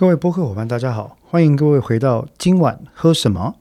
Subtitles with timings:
[0.00, 3.56] 各位播客伙伴，大家好，欢迎各位回到今晚喝什么。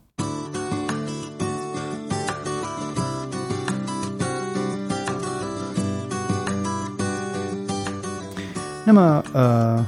[8.86, 9.84] 那么，呃，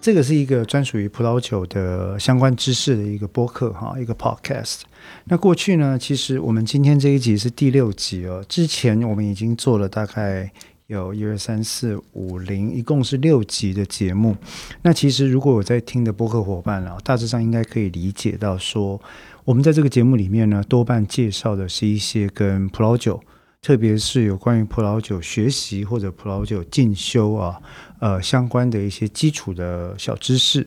[0.00, 4.80] 这个是一个专属于葡萄酒的相关知识的一个播客哈，一个 podcast。
[5.26, 10.50] 那过去呢，其实我们今天这一集是第六集哦，之前我们已经做了大概。
[10.86, 14.36] 有一二三四五零，一共是六集的节目。
[14.82, 19.00] 那其实如果我在听的播客伙伴啊，大致上应该可以理解到，说
[19.44, 23.20] 我们在这个节目里面呢，多半介绍的是一些跟葡萄酒，
[23.60, 27.60] 特别是有关于葡萄酒学习或者葡萄酒进修啊，
[27.98, 30.64] 呃相关的一些基础的小知识。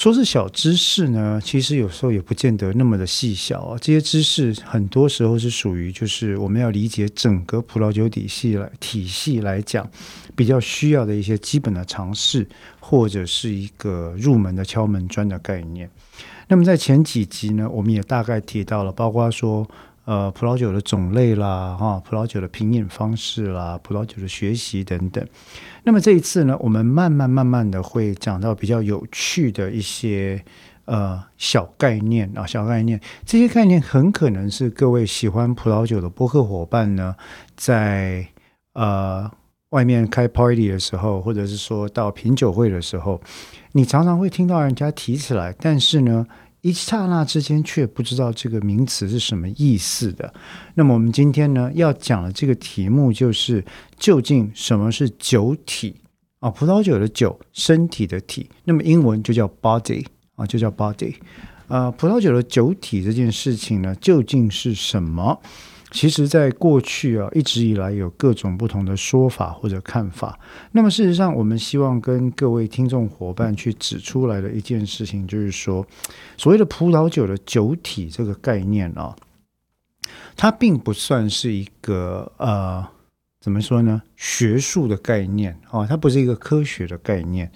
[0.00, 3.76] 说是小知识呢，其实有时候也不见得那么的细小啊。
[3.78, 9.86] 这些知识很多时候是属于，就是我们要理解整个葡萄酒体系来体系来讲，
[10.34, 12.48] 比较需要的一些基本的常识，
[12.80, 15.90] 或者是一个入门的敲门砖的概念。
[16.48, 19.68] 那么在前几集呢，我们也大概提到了，包括说。
[20.06, 25.24] 呃，葡萄酒的种类啦，哈，葡萄酒的品饮方式啦，葡萄酒的学习等等。
[25.84, 30.42] 那么这一次呢，我们慢慢慢慢的会讲到比较有趣的一些
[30.84, 33.00] 呃小概念啊，小概念。
[33.24, 37.14] 这些概念很可能是各位喜欢葡萄酒的播客伙伴呢，
[37.56, 38.26] 在
[38.74, 39.30] 呃
[39.70, 43.20] 外面开 party 的时候，或者是说到品酒会的时候，
[43.72, 46.26] 你常常会听到人家提起来，但是呢。
[46.62, 50.32] 一刹那之间，却不知道这个名词是什么意思的。
[50.74, 53.64] 那么，我们今天呢要讲的这个题目就是：
[53.98, 55.96] 究竟什么是酒体
[56.40, 56.50] 啊？
[56.50, 60.04] 葡萄酒的酒，身体的体，那么英文就叫 body
[60.36, 61.14] 啊，就叫 body。
[61.68, 65.40] 呃，葡萄酒的酒体这件事情呢，究竟是什么？
[65.90, 70.38] 其实，在过去啊，一直以来有各种不同的说法或者看法。
[70.72, 75.84] 那么，事实上，我们希望跟各位听众伙伴去指出来的一件事情，就是说，
[76.36, 79.16] 所谓的葡萄酒的酒体这个概念啊，
[80.36, 82.86] 它并不算是一个呃，
[83.40, 84.00] 怎么说呢？
[84.16, 87.50] 学术的概念啊，它不是一个科学的概念。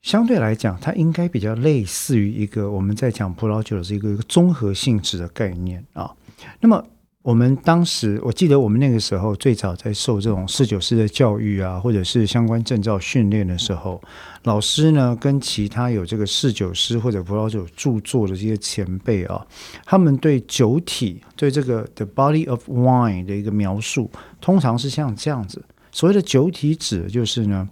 [0.00, 6.10] 相对来讲，它应该比较类似于一个我们在讲葡萄酒的这个一个综合性质的概念啊。
[6.58, 6.82] 那么，
[7.22, 14.00] 我们当时，我记得我们那个时候最早在受这种侍酒师的教育啊，或者是相关证照训练的时候，
[14.44, 19.46] 老师呢跟其他有这个侍酒师或者葡萄酒著作的这些前辈啊，
[19.84, 24.10] 他们对酒体对这个 the body of wine 的一个描述，
[24.40, 25.62] 通常是像这样子。
[25.92, 27.68] 所谓的酒体指的就是呢，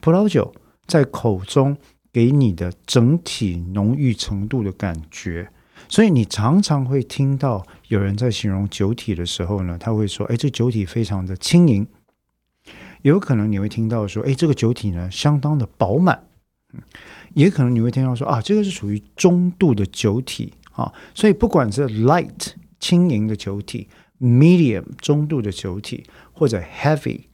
[0.00, 0.54] 葡萄酒
[0.86, 1.76] 在口中
[2.12, 5.50] 给你的整体浓郁程度的感觉。
[5.92, 11.86] 所以你常常会听到有人在形容酒体的时候呢，他会说：“哎，这酒体非常的轻盈。”
[13.02, 16.24] 有可能你会听到说：“哎，这个酒体呢相当的饱满。”
[16.72, 16.80] 嗯，
[17.34, 23.86] 也可能你会听到说：“啊，这个是属于中度的酒体啊。”所以不管是 light 轻盈的酒体、
[24.18, 27.24] medium 中度的酒体，或者 heavy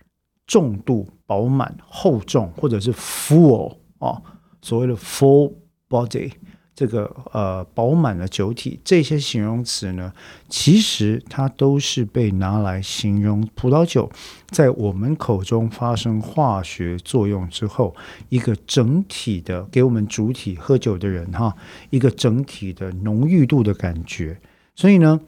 [0.49, 4.21] 重度饱满厚重，或者是 full 啊，
[4.61, 5.53] 所谓的 full
[5.89, 6.33] body。
[6.79, 10.13] 这个呃饱满的酒体，这些形容词呢，
[10.49, 14.09] 其实它都是被拿来形容葡萄酒
[14.51, 17.97] 在我们口中发生化学作用之后，
[18.29, 21.53] 一个整体的给我们主体喝酒的人哈，
[21.91, 24.41] 一个整体的浓郁度的感觉。
[24.77, 25.21] 所以呢，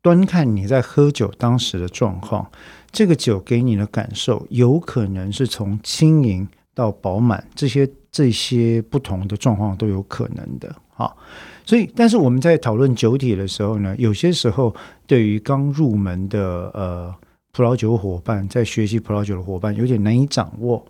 [0.00, 2.48] 端看你在喝酒当时的状况，
[2.92, 7.90] 这个酒给你的感受，有可能是从轻盈到饱满这些。
[8.12, 11.12] 这些不同的状况都有可能的，啊。
[11.64, 14.72] 所以，但是我们在讨论酒体的时候呢，有些时候
[15.06, 17.12] 对于刚入门的呃
[17.50, 20.84] 葡萄酒伙伴，在学习葡萄酒的伙伴，有点难以掌握。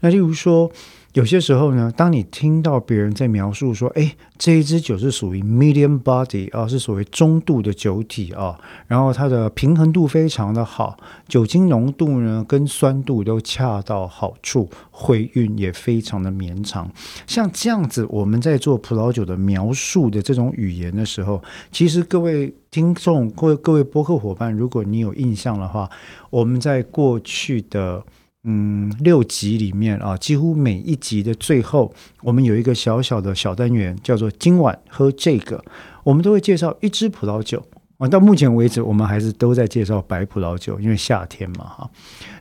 [0.00, 0.70] 那例如说。
[1.14, 8.58] 有些时候呢，当你听到别人在描述说：“哎，这一支酒是属于 medium body 啊，是所谓中度的酒体啊，
[8.88, 10.96] 然后它的平衡度非常的好，
[11.28, 16.90] 酒精浓度呢跟酸度都恰到好处，回韵也非常的绵长。”
[17.28, 21.40] 像这样子，我们在做葡萄酒的描述的这种语言的时候，
[21.70, 25.88] 其实各位听众、各位各位播客伙伴，如果你有印象的话，
[26.30, 28.02] 我们在过去的。
[28.46, 31.90] 嗯，六集里面啊，几乎每一集的最后，
[32.22, 35.64] 我们有一个小小的小单元，叫做“今晚喝这个”，
[36.04, 37.64] 我们都会介绍一支葡萄酒
[37.96, 38.06] 啊。
[38.06, 41.90] 到目前为止，我们还是都在介绍白葡萄酒，因为夏天嘛，哈。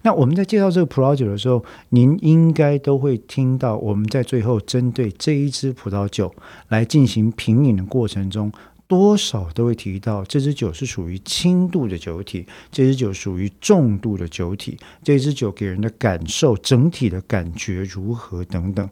[0.02, 6.36] 那我们在介绍这个葡萄酒的时候，您应该都会听到我们在最后针对这一支葡萄酒
[6.68, 8.52] 来进行品饮的过程中。
[8.94, 18.88] 多少都会提到这支酒是属于轻度的酒体，这支酒属于重度的酒体，这支酒给人的感受整体的感觉如何等等。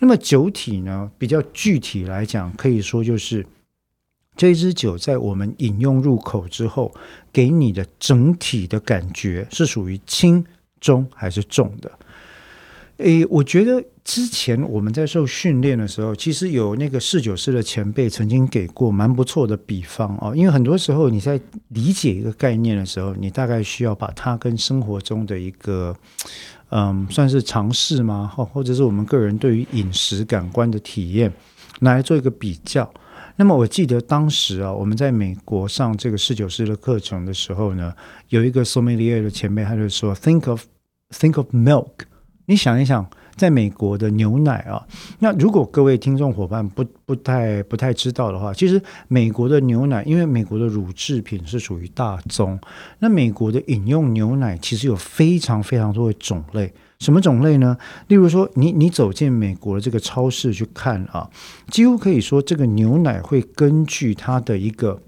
[0.00, 3.46] 那么酒体呢，比较具体来讲，可以说就是
[4.36, 6.92] 这支酒在我们饮用入口之后，
[7.32, 10.44] 给你的整体的感觉是属于轻、
[10.80, 11.92] 中还是重的。
[12.96, 20.32] 诶，我觉得之前我们在受训练的时候，其实有那个侍酒师的前辈曾经给过蛮不错的比方哦。
[20.32, 25.92] 因为很多时候你在理解一个概念的时候，你大概需要把它跟生活中的一个
[26.70, 28.30] 嗯，算是尝试吗？
[28.32, 31.32] 或或者是我们个人对于饮食感官的体验，
[31.80, 32.88] 拿来做一个比较。
[33.34, 37.92] 那么我记得当时啊，我们在美国上这个侍酒师的课程的时候呢，
[38.28, 40.62] 有一个苏梅利亚的前辈，他就说：“Think of
[41.10, 41.90] think of milk。”
[42.48, 44.84] 你想一想，在美国的牛奶啊，
[45.18, 52.58] 那如果各位听众伙伴不不太不太知道的话，其实美国的牛奶，因为美国的乳制品是属于大宗，
[52.98, 56.72] 那美国的饮用牛奶其实有非常非常多的种类。
[56.98, 57.76] 什么种类呢？
[58.08, 61.28] 例如说，你你走进美国的这个超市去看啊，
[61.68, 64.98] 几乎可以说这个牛奶会根据它的一个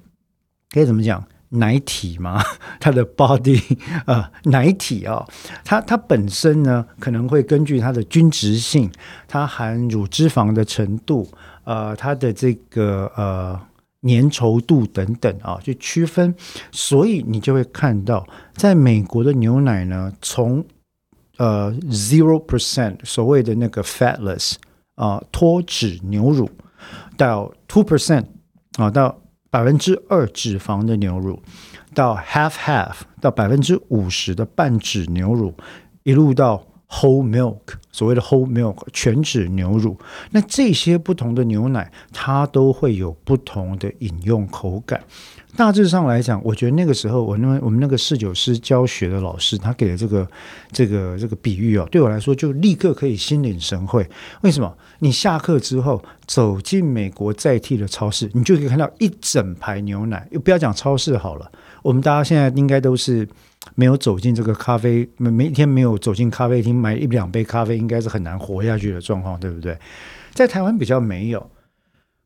[0.71, 1.25] 该怎么讲？
[1.51, 2.43] 奶体嘛，
[2.79, 5.27] 它的 body 啊，奶体啊，
[5.65, 8.91] 它它本身呢，可能会根据它的均值性，
[9.27, 11.27] 它含乳脂肪的程度，
[11.65, 13.59] 呃，它的这个呃
[14.03, 16.35] 粘稠度等等啊，去区分。
[16.71, 20.63] 所以你就会看到，在美国的牛奶呢，从
[21.39, 24.57] 呃 zero percent 所谓的那个 fatless
[24.97, 26.51] 啊脱脂牛乳，
[27.17, 28.27] 到 two percent
[28.77, 29.18] 啊到。
[29.51, 31.43] 百分之二脂肪的牛乳，
[31.95, 35.55] 到 half half 到百分之五十的半脂牛乳，
[36.03, 37.61] 一路到 whole milk
[37.99, 39.99] 所谓的 whole milk 全脂牛乳，
[40.31, 45.03] 那这些不同的牛奶，它都会有不同的饮用口感。
[45.57, 50.29] 大致上来讲，我觉得那个时候，我那我们那个侍酒师教学的老师，他给的这个
[50.71, 54.09] 这个这个比喻哦，对我来说就立刻可以心领神会。
[54.43, 54.73] 为什么？
[55.01, 60.29] 你下课之后走进美国在地的超市，你就可以看到一整排牛奶。
[60.31, 61.51] 又不要讲超市好了，
[61.83, 63.29] 我们大家现在应该都是
[63.75, 69.77] 没有走进这个咖啡，每每天没有走进咖啡厅买一两杯咖啡，应该是很难活下去的状况，对不对？
[70.33, 71.51] 在台湾比较没有。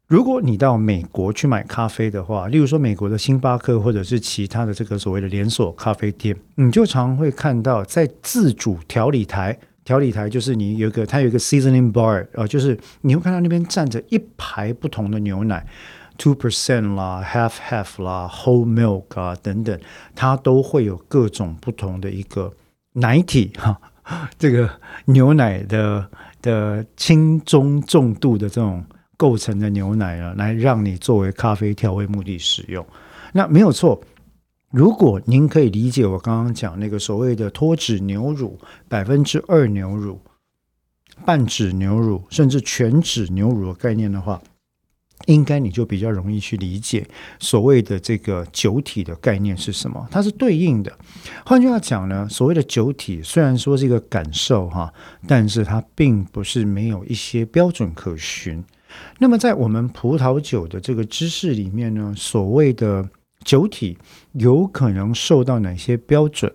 [0.08, 15.66] 如果你到美国去买咖啡的话，例如说美国的星巴克或者是其他的这个所谓的连锁咖啡店，你就常会看到在自主调理台，调理台就是你有一个它有一个 seasoning bar 啊，就是你会看到那边站着一排不同的牛奶
[16.22, 19.76] ，two percent 啦，half half 啦，whole milk 啊等等，
[20.14, 22.52] 它都会有各种不同的一个
[22.92, 23.80] 奶体哈，
[24.38, 24.70] 这个
[25.06, 26.08] 牛奶的
[26.40, 28.84] 的轻中重度的这种。
[29.14, 32.84] 构成的牛奶啊，来让你作为咖啡调味目的使用，
[33.32, 34.02] 那没有错。
[34.72, 38.58] 如果您可以理解我刚刚讲那个所谓的脱脂牛乳、
[38.88, 40.20] 百分之二牛乳、
[41.24, 44.42] 半脂牛乳，甚至全脂牛乳的概念的话，
[45.26, 47.06] 应该你就比较容易去理解
[47.38, 50.06] 所谓的这个酒体的概念是什么。
[50.10, 50.92] 它是对应的。
[51.44, 54.92] 换句话讲呢，所谓的酒体虽然说是一个感受哈，
[55.26, 58.62] 但是它并不是没有一些标准可循。
[59.18, 63.08] 那么，在我们葡萄酒的这个知识里面呢，所谓的
[63.42, 63.96] 酒体
[64.32, 66.52] 有可能受到哪些标准，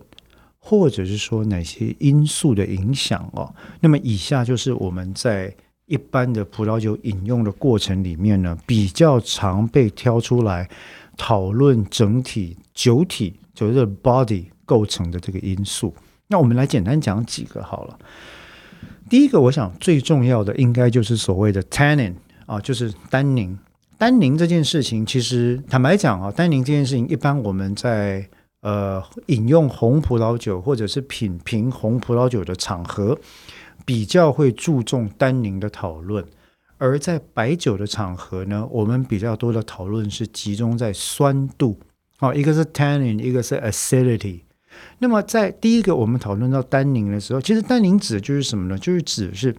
[0.58, 3.52] 或者是说哪些因素的影响哦？
[3.80, 5.52] 那么，以下就是我们在
[5.88, 10.68] 一般的葡萄酒饮用的过程里面呢，比较常被挑出来
[11.16, 15.92] 讨论整体酒体就是 body 构成的这个因素。
[16.28, 17.98] 那我们来简单讲几个好了。
[19.10, 22.14] 第一个，我想最重要的应该就是所谓的 tannin。
[22.46, 23.58] 啊，就是单宁。
[23.98, 28.26] 单宁这件事情，其实坦白讲啊，单宁这件事情，一般我们在
[28.62, 33.18] 呃饮用红葡萄酒或者是品评红葡萄酒的场合，
[33.88, 36.22] 比较会注重单宁的讨论；
[36.76, 41.80] 而在白酒的场合呢，我们比较多的讨论是集中在酸度。
[42.18, 44.40] 哦，一个是 tannin，一个是 acidity。
[44.98, 48.78] 那么在第一个我们讨论到单宁的时候，其实单宁指的就是什么呢？
[48.78, 49.56] 就是指是。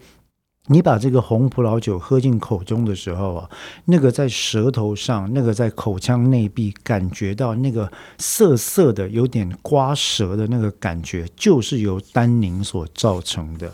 [0.71, 3.50] 你把这个红葡萄酒喝进口中的时候啊，
[3.86, 13.74] 那个在舌头上，那个在口腔内壁感觉到那个涩涩的、有点刮舌的那个感觉，就是由单宁所造成的。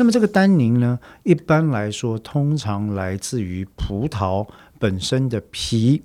[0.00, 6.02] 那么这个单宁呢，一般来说，通常来自于葡萄本身的皮、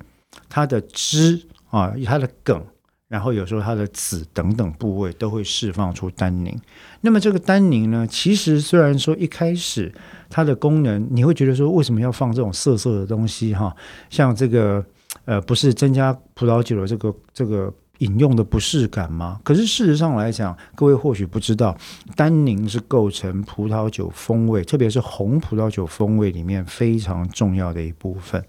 [0.50, 2.62] 它的汁啊、它的梗。
[3.08, 6.54] 然后有时候它的籽等等部位都会释放出单宁。
[7.00, 9.90] 那么这个单宁呢，其实虽然说一开始
[10.28, 13.74] 它的功能，你会觉得说为什么要放这种涩涩的东西哈？
[14.10, 14.84] 像这个
[15.24, 19.40] 呃，不是增加葡萄酒的这个这个饮用的不适感吗？
[19.42, 21.76] 可是事实上来讲，各位或许不知道，
[22.14, 28.44] 单宁是构成葡萄酒风味，特别是红葡萄酒风味里面非常重要的一部分。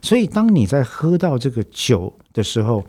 [0.00, 2.84] 所以，当你在喝到这个酒的时候，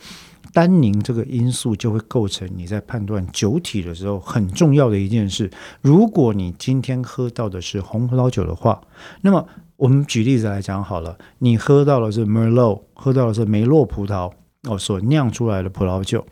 [0.53, 5.50] 单宁这个因素就会构成你在判断酒体的时候很重要的一件事。
[5.82, 8.79] 如果你今天喝到的是红葡萄酒的话，
[9.22, 9.43] 那么
[9.77, 14.32] 我们举例子来讲好了，你喝到的是 Merlot，喝到的是梅洛葡萄
[14.67, 16.25] 哦所酿出来的葡萄酒。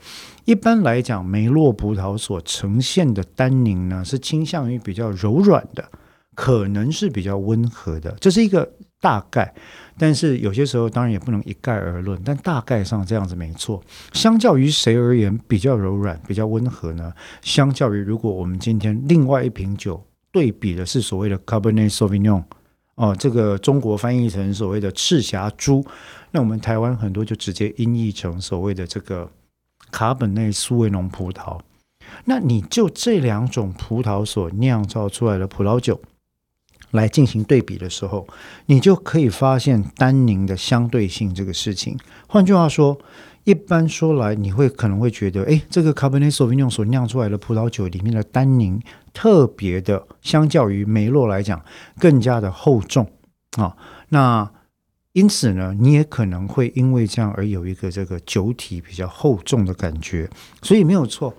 [0.44, 5.84] 一般来讲，梅洛葡萄所呈现的单宁呢，是倾向于比较柔软的，
[6.34, 9.54] 可能是比较温和的，这是一个大概。
[9.98, 13.80] 但是有些时候当然也不能一概而论，但大概上这样子没错。
[14.12, 17.12] 相较于谁而言比较柔软、比较温和呢？
[17.42, 22.42] 相较于如果我们今天另外一瓶酒对比的是所谓的 Cabernet Sauvignon，
[22.94, 25.84] 哦，这个中国翻译成所谓的赤霞珠，
[26.30, 29.30] 那我们台湾很多就直接音译成所谓的这个
[29.90, 31.60] 卡本内苏维农葡萄。
[32.24, 36.00] 那你就这两种葡萄所酿造出来的葡萄酒。
[36.90, 38.28] 来进行对比的时候，
[38.66, 41.98] 你就可以发现单宁的相对性这个事情。
[42.26, 42.98] 换句话说，
[43.44, 48.78] 一般说来，你会可能会觉得，哎，这个 Cabernet Sauvignon 所酿出来的葡萄酒里面的单宁
[49.12, 51.62] 特别的，相较于梅洛来讲，
[51.98, 53.10] 更加的厚重
[53.56, 53.76] 啊。
[54.08, 54.50] 那
[55.12, 60.28] 因此呢，你也可能会因为这样而有一个这个酒体比较厚重的感觉。
[60.62, 61.34] 所以没有错，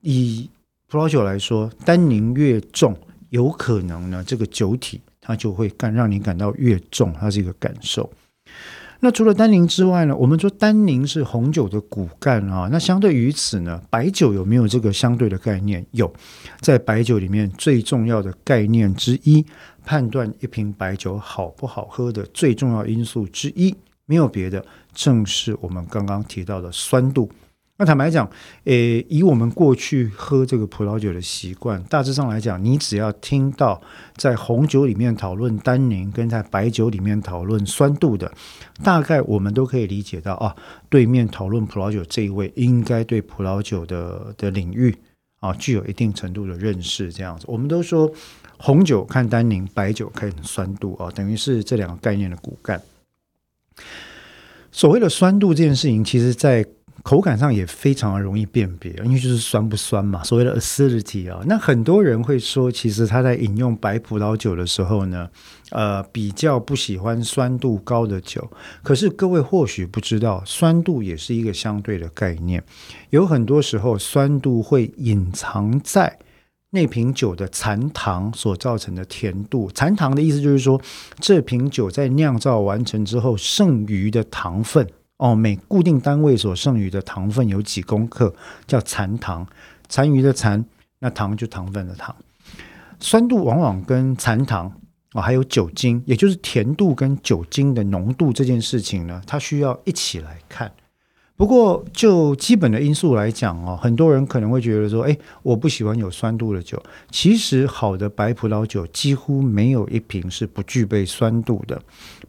[0.00, 0.50] 以
[0.88, 2.96] 葡萄酒来说，单宁越重。
[3.30, 8.10] 有可能呢，这个酒体它就会感让你感到越重，它是一个感受。
[9.04, 12.68] 那除了单宁之外呢，我们说单宁是红酒的骨干啊。
[12.70, 15.84] 那相对于此呢，白酒有没有这个相对的概念？
[15.90, 16.12] 有，
[16.60, 19.44] 在白酒里面最重要的概念之一，
[19.84, 23.74] 判断一瓶白酒好不好喝的最重要因素之一，
[24.06, 27.28] 没有别的，正是我们刚刚提到的酸度。
[27.82, 28.30] 那坦白讲，
[28.62, 33.82] 诶，以我们过去喝这个葡萄酒的习惯，大致上来讲，你只要听到
[34.16, 38.32] 在红酒里面讨论单宁，跟在白酒里面讨论酸度的，
[38.84, 40.54] 大概我们都可以理解到啊，
[40.88, 44.94] 对面讨论葡萄酒这一位应该对葡萄酒的的领域
[45.40, 47.12] 啊具有一定程度的认识。
[47.12, 48.08] 这样子，我们都说
[48.58, 52.80] 红酒看单宁，白酒看酸度啊，等于是这两个概念的骨干。
[54.70, 56.64] 所谓的酸度这件事情，其实在
[57.02, 61.42] 口感上也非常容易辨别，因为就是酸不酸嘛，所谓的 acidity 啊。
[61.46, 65.28] 那很多人会说，其实他在饮用白葡萄酒的时候呢，
[65.70, 68.48] 呃，比较不喜欢酸度高的酒。
[68.82, 72.62] 可是各位或许不知道，酸度也是一个相对的概念。
[73.10, 76.18] 有很多时候，酸度会隐藏在
[76.70, 79.68] 那瓶酒的残糖所造成的甜度。
[79.74, 80.80] 残糖的意思就是说，
[81.18, 84.86] 这瓶酒在酿造完成之后剩余的糖分。
[85.22, 88.34] 哦，每固定单位所剩余的糖分有几公克，
[88.66, 89.46] 叫残糖，
[89.88, 90.64] 残余的残，
[90.98, 92.12] 那糖就糖分的糖。
[92.98, 94.72] 酸度往往跟残糖
[95.12, 100.72] 哦，还有酒精，也就是甜度跟酒精的浓度这件事情呢，它需要一起来看。
[101.36, 106.82] 不过，就基本的因素来讲哦，很多人可能会觉得说，哎，我不喜欢有酸度的酒。
[107.12, 111.80] 其实，好的白葡萄酒几乎没有一瓶是不具备酸度的。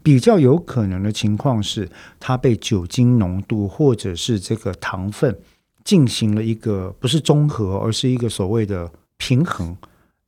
[0.03, 5.39] 比较有可能的情况是，它被酒精浓度或者是这个糖分
[5.83, 9.75] 进行了一个不是中和，而是一个所谓的平衡。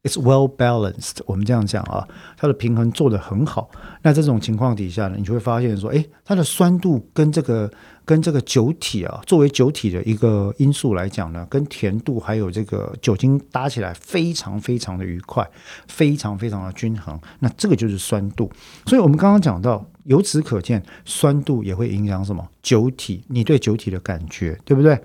[0.05, 1.17] It's well balanced。
[1.25, 2.07] 我们这样讲啊，
[2.37, 3.71] 它的平衡做得很好。
[4.03, 7.71] 那这种情况底下呢，你就会发现说，诶，它的酸度跟这个
[8.05, 15.43] 跟这个酒体啊，作为酒体的一个因素来讲呢，跟甜度还有这个酒精搭起来非常非常的愉快，
[15.87, 17.19] 非常非常的均衡。
[17.39, 18.47] 那这个就是酸度。
[18.85, 25.01] 所以我们刚刚讲到，由此可见，酸度也会影响什么酒体，你对酒体的感觉，对不对？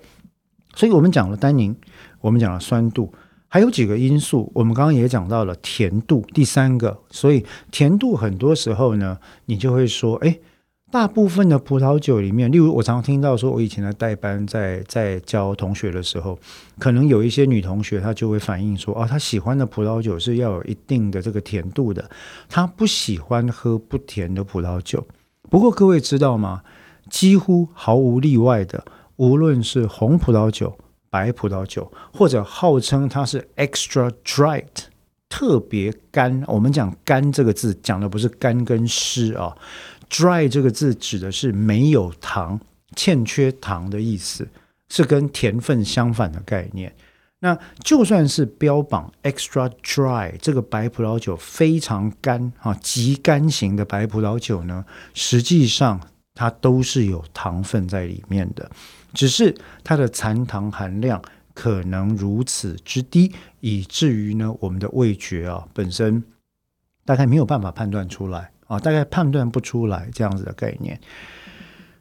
[0.75, 1.75] 所以我们讲了单宁，
[2.21, 3.11] 我们讲了酸度。
[3.53, 10.39] 还有几个因素，我们刚刚也讲到了甜度，第三个，所以甜度很多时候呢，你就会说，哎，
[10.89, 16.39] 大部分的葡萄酒里面，例如我常听到说，我以前的代班，在在教同学的时候，
[16.79, 22.09] 可能有一些女同学她就会反映说，哦，她喜欢的葡萄酒是要有一定的这个甜度的，
[22.49, 25.05] 她不喜欢喝不甜的葡萄酒。
[25.51, 26.63] 不过各位知道吗？
[27.09, 28.85] 几乎毫无例外的，
[29.17, 30.79] 无论是红葡萄酒。
[31.11, 34.65] 白葡萄酒，或者号称它是 extra dried，
[35.29, 36.43] 特别干。
[36.47, 39.57] 我们讲“干”这个字，讲的不是干跟湿啊
[40.09, 42.61] ，dry 这个字指的是没有糖、
[42.95, 44.49] 欠缺糖的意思，
[44.89, 46.95] 是跟甜分相反的概念。
[47.41, 56.01] 那就算是标榜 extra dry 这个白葡萄酒非常干啊，极干型的白葡萄酒呢，实际上。
[56.33, 58.71] 它都是有糖分在里面的，
[59.13, 61.21] 只是它的残糖含量
[61.55, 66.23] 可能如此之低，以至于呢，我们的味觉啊本身
[67.05, 70.99] 大概没有办法判断出来啊，大概判断不出来这样子的概念。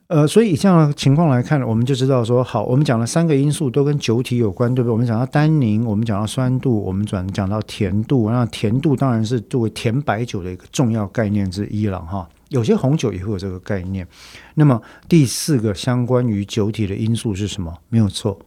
[0.08, 4.92] 呃，所以以这样的情况来看，我们就知道说，好，我们讲了三个因素都跟酒体有关，对不对？
[4.92, 12.28] 我们讲到单宁，我们讲到酸度，我们转讲到甜度，那甜度当然是作为甜白酒的一个重要概念之一了哈。
[12.50, 14.08] 有些红酒也会有这个概念。
[14.56, 17.76] 那么第四个相关于酒体的因素是什么？
[17.90, 18.40] 没有错，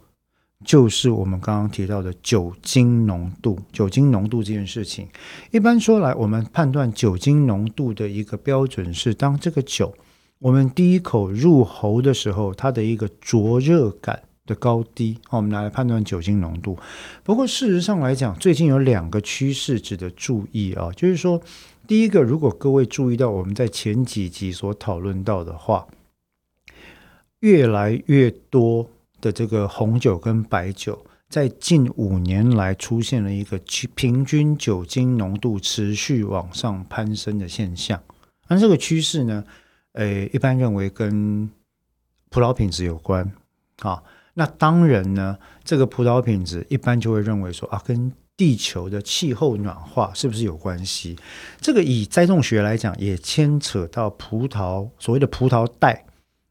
[0.65, 3.59] 就是我们刚刚提到的酒精浓度。
[3.73, 5.09] 酒精浓度这件事情，
[5.51, 9.95] 一般说来，我们判断酒精浓度的一个标准是，当这个酒。
[10.39, 16.77] 我们第一口入喉的时候，它的一个灼热感的高低，我们拿来判断酒精浓度。
[17.23, 21.41] 不过事实上来讲，最近有两个趋势值得注意啊，就是说，
[21.93, 25.87] 第一个，如果各位注意到我们在前几集所讨论到的话，
[27.41, 28.89] 越来越多
[29.21, 33.61] 的这个红酒跟白酒，在近五年来出现了一个
[33.95, 38.03] 平均酒精浓度持续往上攀升的现象。
[38.49, 39.45] 那这个趋势呢？
[39.93, 41.51] 诶，一般认为跟
[42.31, 43.31] 葡萄品质有关
[43.81, 44.03] 啊。
[44.33, 48.11] 那当然呢，这个葡萄品质一般就会认为说啊，跟
[48.43, 51.17] 地球的气候暖化是不是有关系？
[51.61, 56.05] 这个以栽种学来讲，也牵扯到葡萄所谓的葡萄带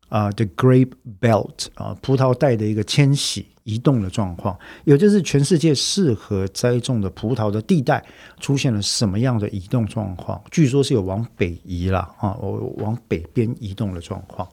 [0.08, 3.46] 啊，the grape belt 啊，葡萄带的一个迁徙。
[3.64, 8.04] 移动的状况，也就是全世界适合栽种的葡萄的地带
[8.40, 10.42] 出现了什么样的移动状况？
[10.50, 14.48] 据说是有往北移了啊，我往北边移动的状况。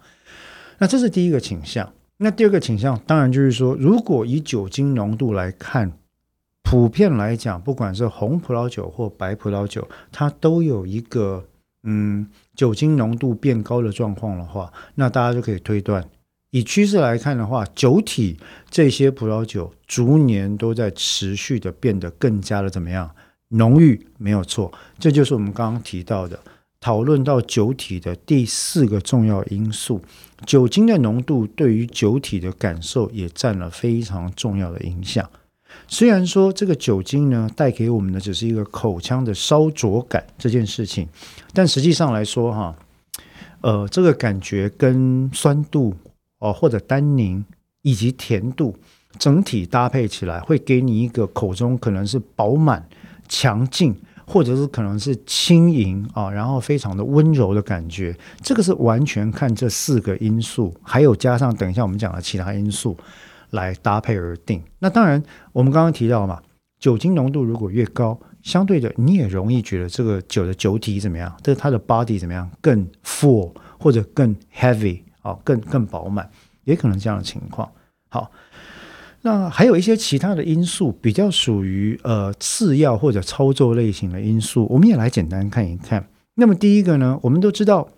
[0.76, 1.90] 那这是第一个倾向。
[2.18, 5.90] 那第二个倾向，当然就是说，如果以酒精浓度来看，
[6.70, 11.42] 普遍来讲，不管是红葡萄酒或白葡萄酒，它都有一个
[11.84, 16.06] 嗯酒精浓度变高的状况的话，那大家就可以推断。
[16.50, 18.36] 以趋势来看的话，酒体
[18.68, 23.10] 这些葡萄酒逐年都在持续的变得更加的怎么样
[23.48, 26.38] 浓郁，没有错，这就是我们刚刚提到的
[26.80, 30.02] 讨论到酒体的第四个重要因素，
[30.44, 35.26] 酒精的浓度对于酒体的感受也占了非常重要的影响。
[35.86, 41.08] 虽然说这个酒精呢带给我们的只是一个口腔的烧灼感这件事情，
[41.52, 42.76] 但实际上来说哈，
[43.60, 45.94] 呃，这个感觉跟酸度。
[46.40, 47.44] 哦，或者单宁
[47.82, 48.72] 以及甜度
[49.18, 52.88] 整体搭配起来，会给你一个口中可能是饱满、
[53.28, 53.92] 强劲，
[54.24, 58.16] 或者是可能是轻盈啊，然后非常的温柔的感觉。
[58.40, 62.96] 这个是完全看这四个因素，还有加上等一下我们讲的其他因素
[63.50, 64.62] 来搭配而定。
[64.78, 66.40] 那当然，我们刚刚提到嘛，
[66.78, 71.34] 酒精浓度如果越高，相对的你也容易觉得这个酒的酒体怎么样？
[71.42, 72.50] 这它的 body 怎么样？
[72.60, 75.00] 更 full 或者更 heavy。
[75.22, 76.30] 哦，更更饱满，
[76.64, 77.68] 也可能这样的情况。
[78.08, 78.30] 好，
[79.22, 86.08] 那还有一些其他的因素，比较属于呃次要或者操作类型的因素，我们也来简单看一看。
[86.36, 87.88] 那么第一个呢，我们都知道，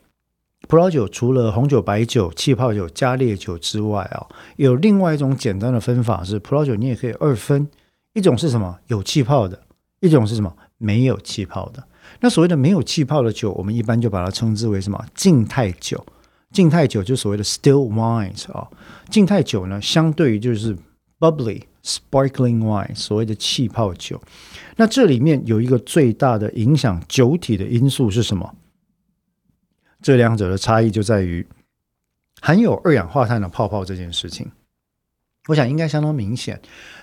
[0.69, 7.69] 葡萄酒除了红酒、白酒、气泡酒、加烈酒之外啊，有另外一种简单的分法是，葡萄酒你也可以二分，
[8.15, 9.61] 一种是什么有气泡的，
[10.01, 11.83] 一种是什么没有气泡的。
[12.21, 16.05] 那所谓的没有气泡的酒，我们一般就把它称之为什么静态酒。
[16.53, 18.69] 静态酒就所谓的 still wines 啊，
[19.09, 20.77] 静态酒呢，相对于就是
[21.19, 24.21] bubbly sparkling wine，所谓的气泡酒。
[24.77, 28.55] 那这里面有一个最大的影响酒体的因素是什么？
[30.03, 31.47] 这两者的差异就在于
[32.41, 34.51] 含有二氧化碳的泡泡这件事情。
[35.49, 36.61] 我想应该相当明显。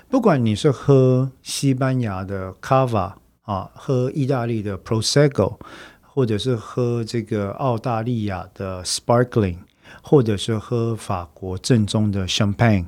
[0.09, 5.57] 不管你是喝西班牙的 cava 啊，喝意大利的 prosecco。
[6.01, 9.59] 或者是喝这个澳大利亚的 sparkling，
[10.01, 12.87] 或者是喝法国正宗的 champagne，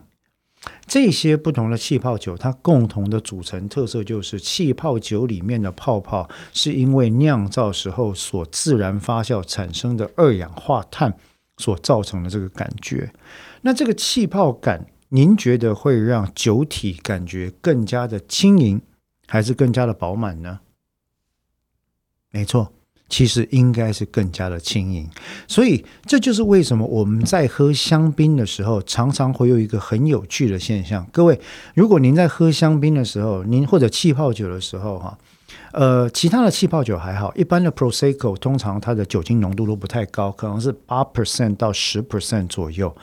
[0.86, 11.16] 这些不同的气泡酒，它共同的组成特色就是气泡酒里面的泡泡是因为酿造时候所自然发酵产生的二氧化碳
[11.58, 13.14] 所造成的这个感觉。
[13.62, 18.82] 那这个气泡感，您觉得会让酒体感觉更加的轻盈，
[19.28, 20.60] 还是更加的饱满呢？
[22.32, 22.74] 没错。
[23.10, 25.10] 其实应该是更加的轻盈，
[25.48, 31.06] 所以这就是为什么我们在喝香槟的时候，常常会有一个很有趣的现象。
[31.12, 31.40] 各位，
[31.74, 35.18] 如果您在喝香槟的时候，您或者气泡酒的时候，哈，
[35.72, 42.96] 呃，其他的气泡酒还好，一般的 prosecco 通常它的酒精浓度都不太高，可能是八 percent 到十 percent 左右。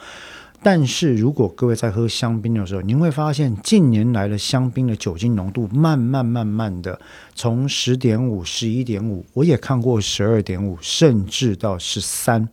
[0.63, 6.99] 但是如果各位在喝香槟的时候，您会发现近年来的香槟的酒精浓度慢慢慢慢的
[7.35, 12.49] 从十点五、十一点五，我也看过十二点五，甚至到十三，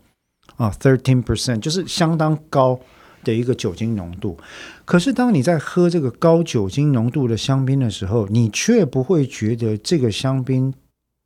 [0.57, 2.79] 啊，thirteen percent，就是相当高
[3.25, 4.39] 的一个酒精浓度。
[4.85, 10.73] 可是当你在喝这个高酒精浓度的香槟的时候，你却不会觉得这个香槟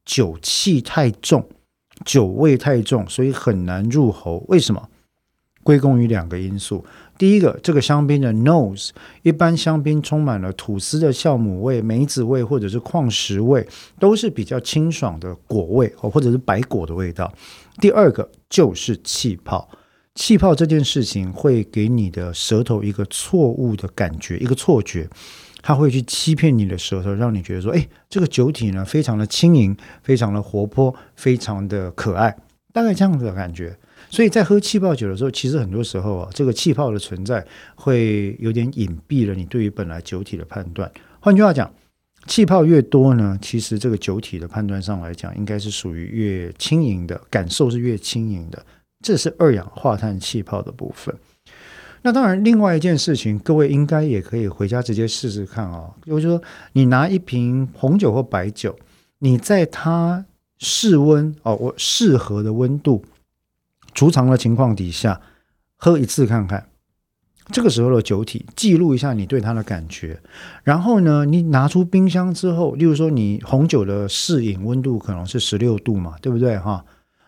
[0.05, 1.47] 酒气太重，
[2.05, 4.45] 酒味太重，所以很难入喉。
[4.49, 4.89] 为什么？
[5.69, 6.83] 归功于两个因素。
[7.19, 8.89] 第一个，这个香槟的 nose，
[9.23, 13.69] 一般香槟充满了吐司的酵母味、梅子味或者是矿石味，
[14.01, 17.31] 都是比较清爽的果味哦，或者是白果的味道。
[17.83, 19.69] 第二个就是气泡，
[20.15, 25.07] 气泡这件事情会给你的舌头一个错误的感觉，一个错觉，
[25.61, 32.35] 它会去欺骗你的舌头，让你觉得说，哎，这个酒体呢非常的轻盈，非常的活泼，非常的可爱，
[32.73, 33.77] 大概这样子的感觉。
[34.11, 40.91] 所以在喝气泡酒的时候，其实很多时候啊，这个气泡的存在会有点隐蔽了你对于本来酒体的判断。
[41.21, 41.71] 换句话讲，
[42.27, 48.65] 气泡越多呢，其实这个酒体的判断上来讲，应该是属于越轻盈的，感受是越轻盈的。
[49.05, 51.15] 这是二氧化碳气泡的部分。
[52.03, 55.91] 那当然，另外一件事情，各位应该也可以回家直接试试看啊。
[56.07, 56.43] 就是说，
[56.73, 58.77] 你拿一瓶红酒或白酒，
[59.19, 60.25] 你在它
[60.59, 63.05] 室温哦，我适合的温度。
[63.95, 65.21] 储藏的情况底下，
[65.77, 66.69] 喝一次看看，
[67.51, 70.21] 这个时候的酒体记录一下你对它的感觉。
[70.63, 76.85] 然后呢，你拿出冰箱之后，例如说你红酒的适饮温度可能是十六度嘛，对不对哈？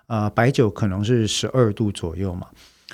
[0.07, 2.49] 啊，白酒可能是十二度左右嘛。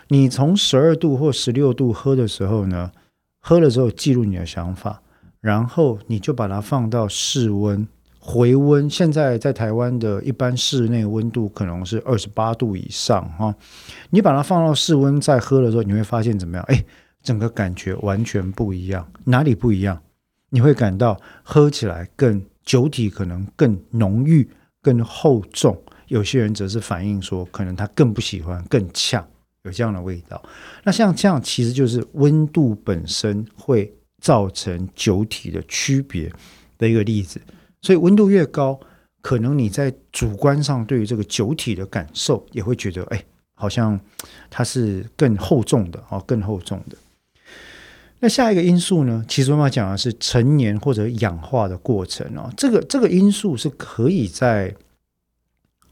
[0.08, 2.92] 你从十二度或十六度喝的时候呢，
[3.40, 5.02] 喝了之后记录你的想法，
[5.40, 7.88] 然后你就把它放到室温。
[8.28, 13.54] 回温，现在在台湾的一般室内温度可能是二十八度以上哈。
[14.10, 16.64] 你把它放到室温再喝的时候，你会发现怎么样？
[16.66, 16.84] 哎，
[17.22, 19.08] 整个感觉完全不一样。
[19.26, 20.02] 哪里不一样？
[20.50, 24.50] 你会感到喝起来更酒体可能更浓郁、
[24.82, 25.80] 更厚重。
[26.08, 29.24] 有些人则是反映说，可能他更不喜欢更呛，
[29.62, 30.42] 有这样的味道。
[30.82, 36.28] 那像这样，其实就是温度本身会造成酒体的区别
[36.76, 37.40] 的一个例子。
[37.86, 38.80] 所以温度越高，
[39.20, 44.00] 可能你在主观上对于这个酒体的感受也会觉得，哎，好像
[44.50, 46.96] 它是更厚重的哦，更厚重的。
[48.18, 49.24] 那下一个因素呢？
[49.28, 52.52] 其实我们要讲的是陈年或者氧化的过程哦。
[52.56, 54.74] 这个这个因素是可以在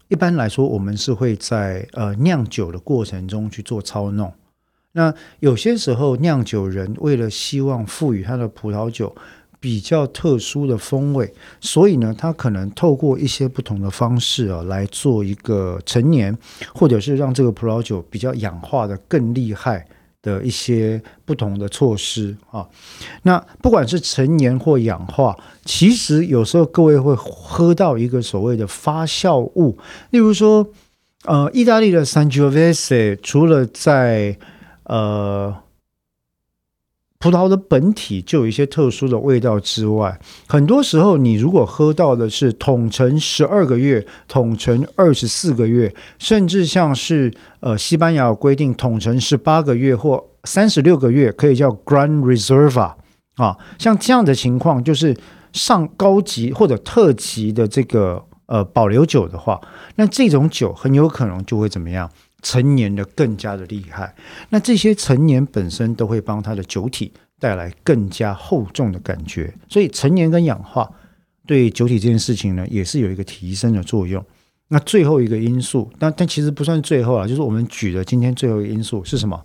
[0.09, 4.35] 一般来说，我们是会在呃酿酒的过程中去做操弄。
[4.91, 9.15] 那有些时候，酿酒人为了希望赋予他的葡萄酒。
[9.65, 16.37] 比较特殊的风味，所以呢，它可能透过一些不同的方式啊，来做一个陈年，
[16.75, 19.87] 或者是让这个葡萄酒比较氧化的更厉害
[20.21, 22.69] 的一些不同的措施啊。
[23.23, 29.79] 那不管是陈年或氧化，其实有时候各位会喝到一个所谓的发酵物，
[30.11, 30.69] 例如说，
[31.25, 34.37] 呃，意大利的 Sangiovese 除了在
[34.83, 35.64] 呃。
[37.25, 52.93] 葡萄的本体就有一些特殊的味道之外，很多时候你如果喝到的是统称十二个月、统称二十四个月，甚至像是呃西班牙有规定统称十八个月或三十六个月，可以叫 Grand Reserva
[53.37, 55.17] 啊，像这样的情况就是
[55.55, 59.59] 上高级或者特级的这个呃保留酒的话，
[59.97, 62.11] 那这种酒很有可能就会怎么样？
[62.45, 64.15] 陈年的更加的厉害，
[64.51, 70.89] 那这些陈年本身都会帮它的酒体带来更加厚重的感觉，所以陈年跟氧化
[71.47, 74.23] 对酒体这件事情呢，也是有一个提升的作用。
[74.69, 79.43] 那最后一个因素，但但其实不算最后啊，就是我们举的今天最后一个因素是什么？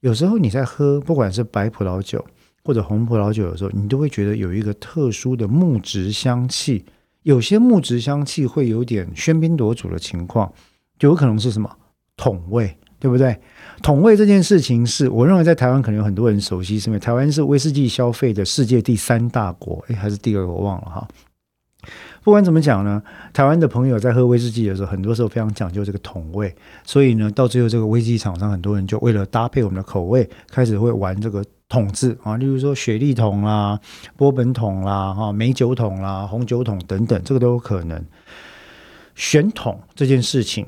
[0.00, 2.24] 有时候你在喝不管是白葡萄酒
[2.62, 6.84] 或者红葡萄酒的时候，你都会觉得有一个特殊的木质香气，
[7.24, 10.52] 有些木质香气会有点喧宾夺主的情况。
[10.98, 11.70] 就有可能是什么
[12.16, 13.38] 桶味，对不对？
[13.82, 21.08] 桶味这件事情是我认为在台湾可能有很多人熟悉，是因为台湾是威士忌消费的世界第三大国，诶，还是第二我忘了哈。
[22.24, 23.00] 不管怎么讲呢，
[23.32, 33.78] 台湾的朋友在喝威士忌的时候，很多时候非常讲究这个桶味，所以呢，到最后这个威士忌厂商很多人就为了搭配我们的口味，开始会玩这个桶字啊，例如说雪莉桶啦、
[34.16, 38.04] 波本桶啦、哈美酒桶啦、红酒桶等等，这个都有可能。
[39.14, 40.66] 选桶这件事情。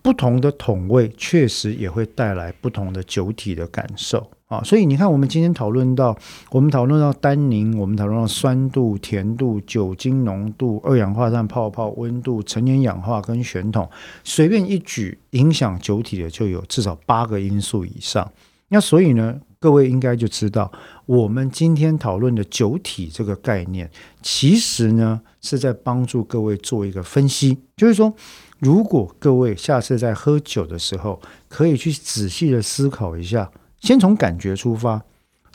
[0.00, 6.16] 不同的桶味确实也会带来不同的酒体的感受啊，所以你看，我们今天讨论到，
[6.50, 13.88] 我们讨论到单宁，我们讨论到酸度、甜度、酒精浓度、二氧化碳泡泡、温度、成年氧化跟选桶，
[14.24, 18.30] 随便一举影响酒体的就有至少八个因素以上。
[18.68, 20.72] 那所以呢，各位应该就知道，
[21.04, 23.90] 我们今天讨论的酒体这个概念，
[24.22, 28.14] 其实呢是在帮助各位做一个分析，就是说，
[28.62, 35.02] 如果各位下次在喝酒的时候，可以去仔细的思考一下，先从感觉出发，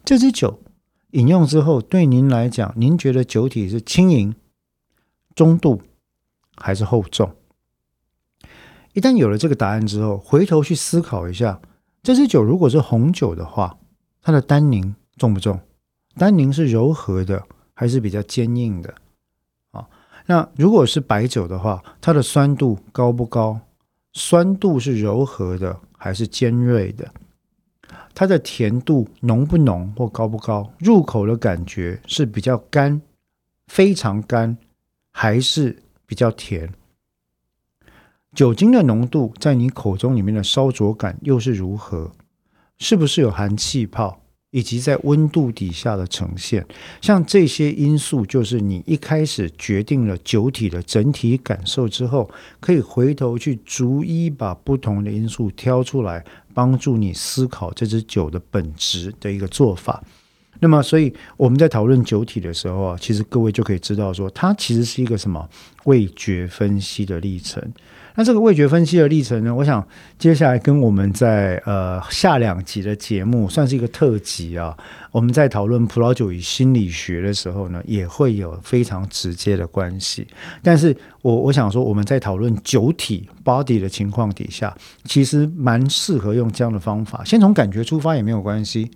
[0.04, 0.60] 这支酒
[1.12, 4.36] 饮用之后，对您来讲，您觉得酒体是轻盈、
[5.34, 5.82] 中度
[6.58, 7.34] 还是厚重？
[8.92, 11.62] 一旦有了这个答案之后，回头去思考一下，
[12.04, 13.78] 这支酒如果是红酒的话，
[14.22, 15.58] 它的单宁重不重？
[16.18, 17.42] 单宁是柔和的
[17.74, 18.94] 还是比较坚硬的？
[20.28, 23.60] 那如果是白酒的话，它的酸度高不高？
[24.14, 27.12] 酸度是柔和的还是尖锐的？
[28.14, 30.72] 它的甜度浓不浓或高不高？
[30.80, 33.02] 入口的感觉是比较干、
[33.68, 34.58] 非常干，
[35.12, 36.74] 还是比较甜？
[38.36, 42.12] 酒精的浓度在你口中里面的烧灼感又是如何？
[42.80, 44.20] 是不是有含气泡，
[44.58, 46.66] 以及在温度底下的呈现？
[47.00, 52.28] 像这些因素，就是你一开始决定了酒体的整体感受之后，
[52.60, 60.04] 可以回头去逐一把不同的因素挑出来，帮助你思考这支酒的本质的一个做法。
[60.60, 65.48] 那么，所以我们在讨论酒体的时候啊，其实各位就可以知道说，它其实是一个什么
[65.84, 67.62] 味觉分析的历程。
[68.18, 69.54] 那这个味觉分析的历程呢？
[69.54, 74.76] 我想接下来跟我们在呃下两集的节目算是一个特辑啊。
[75.12, 80.28] 我们在讨论葡萄酒与心理学的时候呢，也会有非常直接的关系。
[80.64, 84.76] 但是我我想说，我们在讨论酒体 body 的情况底下，
[85.06, 88.90] 其实蛮适合用这样的方法，先从感觉出发也没有关系。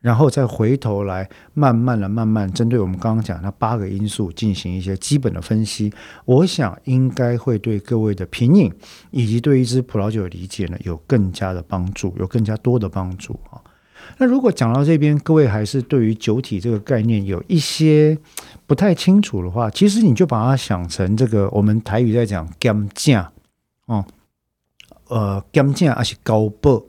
[0.00, 5.92] 然后再回头来，慢慢的、慢慢针对我们刚刚讲那八个因素进行一些基本的分析，
[6.24, 8.72] 我想应该会对各位的品饮
[9.10, 13.60] 以及对一支葡萄酒的理解呢，有更加的帮助，有更加多的帮助啊。
[14.16, 18.16] 那如果讲到这边，各位还是对于酒体这个概念有一些
[18.66, 23.30] 不太清楚的话，其实你就把它想成这个我们台语在讲甘酱
[23.84, 24.04] 哦，
[25.08, 26.86] 呃，甘酱而且高薄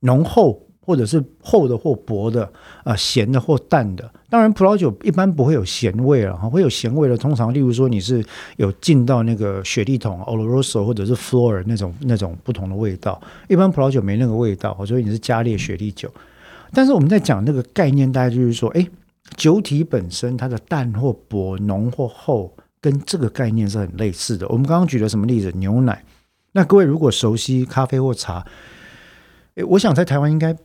[0.00, 0.65] 浓厚。
[0.86, 2.48] 或者是厚的或薄的，
[2.84, 4.08] 啊，咸的或淡的。
[4.30, 7.16] 当然，葡萄酒一般不会有咸味了哈，会有咸味的。
[7.16, 8.24] 通常，例如说你是
[8.56, 13.20] 有进到那个雪地桶 Oloroso 或者是 Flor 那种那种不同的味道。
[13.48, 16.08] 一般葡萄酒没那个味道，所以你是加烈雪地酒。
[16.72, 18.86] 但是我们在讲那个概念，大概就是说，哎，
[19.36, 24.46] 酒体本身它的淡或薄、浓或厚，跟这个概念是很类似的。
[24.46, 25.50] 我们刚刚举了什么例子？
[25.56, 26.04] 牛奶。
[26.52, 28.46] 那各位如果熟悉咖啡或茶，
[29.56, 30.56] 诶，我想在台湾应该。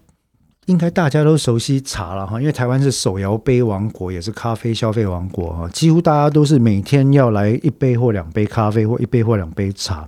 [0.68, 10.08] 应该大家都熟悉茶了哈，因为台湾是手摇杯王国，也是咖啡消费王国哈，几乎大家都是每天要来一杯或两杯咖啡，或一杯或两杯茶。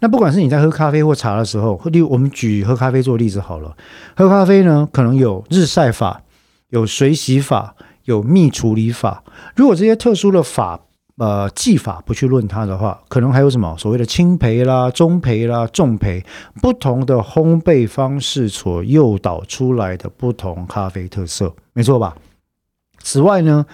[0.00, 3.76] 那不管是你在喝咖啡或茶的时候，例如我们举喝咖啡做例子好了，
[4.16, 6.22] 喝咖啡呢，可能有日晒法、
[6.70, 9.22] 有水洗法、有蜜处理法，
[9.54, 10.80] 如果这些特殊的法。
[11.22, 16.24] 呃，技法不去论它的话，可能还有什么所谓的轻焙啦、中焙啦、重焙，
[16.60, 22.16] 不同的烘焙方式所诱导出来的不同咖啡特色，没错吧？
[22.98, 23.64] 此外呢，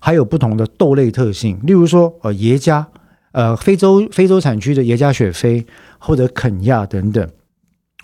[0.00, 2.88] 还有不同的豆类特性，例如说呃耶加，
[3.30, 5.64] 呃非洲非洲产区的耶加雪菲
[6.00, 7.30] 或者肯亚等等。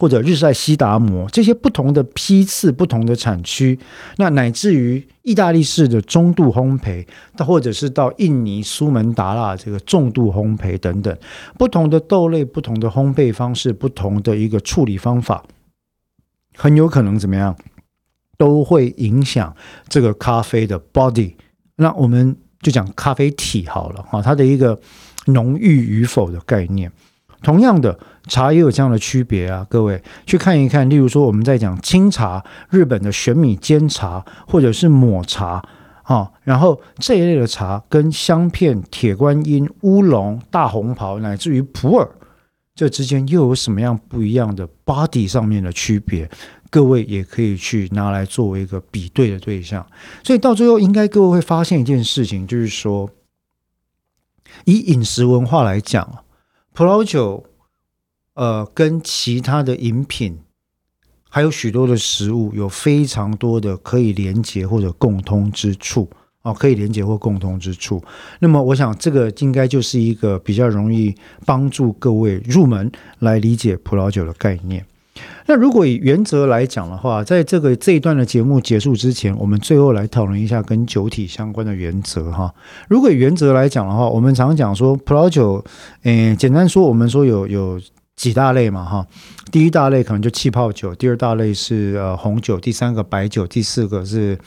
[0.02, 3.78] 或者日晒西达摩这些不同的批次、不同的产区，
[4.16, 7.06] 那乃至于意大利式的中度烘焙，
[7.38, 11.16] 或者是到印尼苏门答腊这个重度烘焙等等，
[11.56, 15.44] 不同的豆类、不同的烘焙方式、不同的一个处理方法，
[16.56, 17.56] 很有可能怎么样，
[18.36, 19.54] 都会影响
[19.88, 21.34] 这个咖啡的 body。
[21.76, 24.76] 那我们就讲咖啡体好了哈，它的一个
[25.26, 26.90] 浓郁与否的概念。
[27.42, 30.88] 同样的茶也有这样的区别啊，各位去看一看。
[30.88, 35.62] 例如说，我们在讲清茶，日本的玄米煎茶或者是抹茶
[36.04, 42.08] 啊，然后这一类的茶跟香片、铁观音、乌龙、大红袍乃至于普洱，
[42.74, 46.30] 这之间又有什么样不一样的 body 上面的区别？
[46.70, 49.84] 各位也可以去拿来作为一个比对的对象。
[50.22, 53.10] 所以到最后，应该各位会发现一件事情，就是说，
[54.64, 56.24] 以饮食文化来讲。
[56.74, 57.44] 葡萄酒，
[58.32, 60.38] 呃，跟其他的饮品，
[61.28, 66.08] 还有许多的食物，有非常多的可以连接或者共通之处
[66.40, 68.02] 啊，可以连接或共通之处。
[68.40, 74.86] 那么，我想这个应该就是一个比较容易帮助各位入门来理解葡萄酒的概念。
[75.46, 82.54] 那如果以原则来讲的话，在这个这一段的节目结束之前，我们最后来讨论一下跟酒体相关的原则哈。
[82.88, 85.64] 如果原则来讲的话，我们常讲说葡萄酒，
[86.04, 87.80] 嗯，简单说，我们说有有
[88.14, 89.06] 几大类嘛哈。
[89.50, 94.38] 第一大类可能就气泡酒，第二大类是呃红酒，第三个白酒，第四个是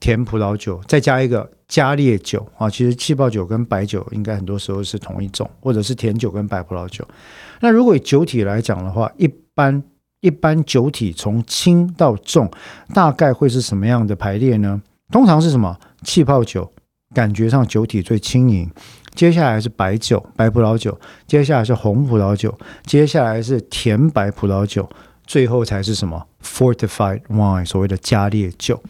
[0.00, 2.70] 甜葡萄酒，再加一个加烈酒啊。
[2.70, 7.06] 其实气泡酒跟白酒应该很多时候是同一种，或者是甜酒跟白葡萄酒。
[7.60, 9.82] 那如果以酒体来讲的话，一般
[10.24, 12.50] 一般酒体从轻到重，
[12.94, 14.80] 大概会是什么样的排列呢？
[15.12, 15.78] 通常是什么？
[16.02, 16.72] 气泡酒，
[17.14, 18.70] 感觉上酒体最轻盈。
[19.14, 20.98] 接下来是白酒，白葡萄酒。
[21.26, 22.56] 接下来是红葡萄酒。
[22.86, 24.88] 接下来是甜白葡萄酒。
[25.26, 28.82] 最后才是什么？Fortified wine，所谓的加烈酒。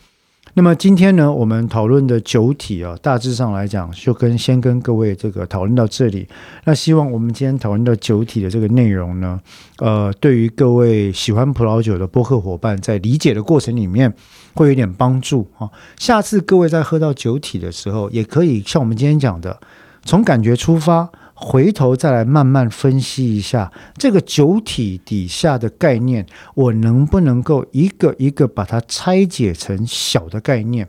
[0.56, 6.28] 那么今天呢，我们讨论的酒体啊，大致上来讲，就跟先跟各位这个讨论到这里。
[6.64, 9.40] 那希望我们今天讨论的酒体的这个内容呢，
[9.78, 14.14] 呃，对于各位喜欢葡萄酒的播客伙伴，在理解的过程里面
[14.54, 15.68] 会有点帮助啊。
[15.98, 19.58] 下次各位在喝到酒体的时候，也可以像我们今天讲的，
[20.04, 21.10] 从感觉出发。
[21.34, 30.88] 回头再来慢慢分析一下这个酒体底下的概念，我能不能够一个一个把它拆解成小的概念？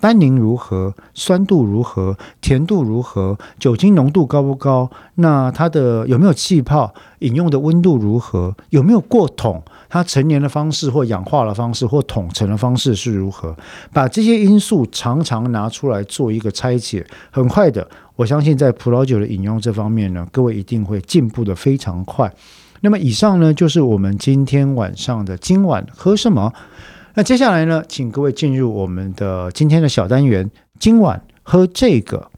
[0.00, 0.94] 单宁如何？
[1.12, 2.16] 酸度如何？
[2.40, 3.36] 甜度如何？
[3.58, 4.90] 酒精浓度高不高？
[5.16, 6.94] 那它的有没有气泡？
[7.18, 8.56] 饮用的温度如何？
[8.70, 9.62] 有没有过桶？
[9.90, 13.54] 它成年的方式或氧化的方式或统成的方式是如何？
[13.92, 22.32] 把这些因素常常拿出来做一个拆解，很快的，我相信在葡萄酒的饮用这方面呢，各位一定会进步的非常快。
[22.80, 26.52] 那么以上呢，就是我们今天晚上的今晚喝什么？
[27.14, 30.48] 那接下来呢，请各位进入我们的今天的小单元，
[30.78, 32.30] 今晚喝这个。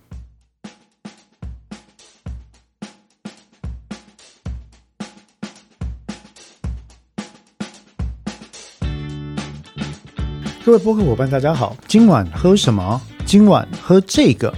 [10.65, 11.77] 各位播客伙伴，大家好！
[11.89, 13.01] 今晚喝什么？
[13.25, 14.55] 今晚喝这个。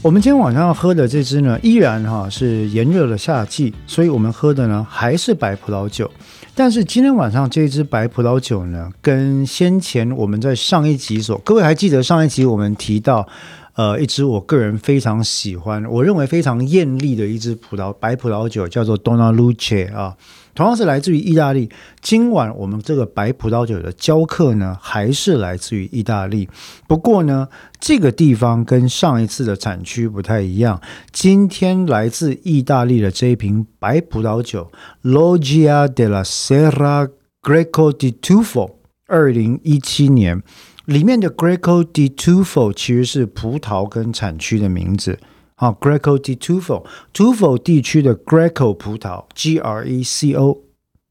[0.00, 6.10] 我们今天晚上要喝的这支呢，依然哈是炎热的夏季，所以我们喝的呢还是白葡萄酒。
[6.54, 13.28] 但是今天晚上这支白葡萄酒呢，跟先前我们在上一集所，各位还记得上一集我们提到，
[13.74, 20.16] 呃，一支我个人非常喜欢，我认为非常艳丽的一支葡萄白葡萄酒，叫做 Donna Luce 啊。
[20.54, 21.68] 同样是来自于意大利。
[22.00, 26.48] 今晚我们这个白葡萄酒的教课呢，还是来自于意大利。
[26.86, 27.48] 不过呢，
[27.80, 30.80] 这个地方跟上一次的产区不太一样。
[31.12, 34.70] 今天来自意大利的这一瓶白葡萄酒
[35.02, 37.10] ，Loggia della Serra
[37.42, 38.74] Greco di Tufo，
[39.06, 40.42] 二零一七年
[40.84, 45.18] 里面的 Greco di Tufo 其实是葡萄跟产区的名字。
[45.56, 50.58] 好，Greco di Tufo，Tufo 地区的 Greco 葡萄，G R E C O，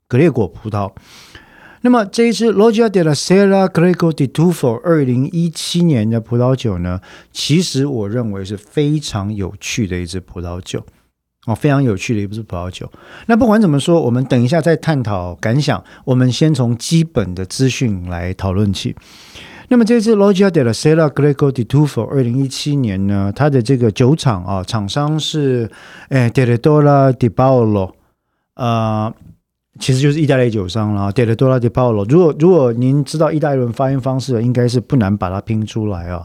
[0.08, 0.92] 格列果葡萄。
[1.82, 7.00] 那么这一支 Loggia della Sera Greco di Tufo 二零一七年的葡萄酒呢，
[7.32, 10.86] 其实我认为是非常有趣的一支葡萄酒
[11.46, 12.90] 哦，非常有趣的一支葡萄酒。
[13.26, 15.84] 那不管怎么说，我们等一下再探讨感想。
[16.06, 18.96] 我们先从基本的资讯来讨论起。
[19.70, 25.70] 那么这次 Logia de la Sera Greco di Tufo 二零一七年呢，它的这个酒厂啊，厂商是
[26.10, 27.92] 诶 d e l d o r a di Paolo，
[28.56, 29.12] 呃，
[29.80, 32.06] 其实就是意大利酒商了 d e l d o r a di Paolo。
[32.08, 36.24] 如果如果您知道意大利人发音方式，应该是不难把它拼出来啊。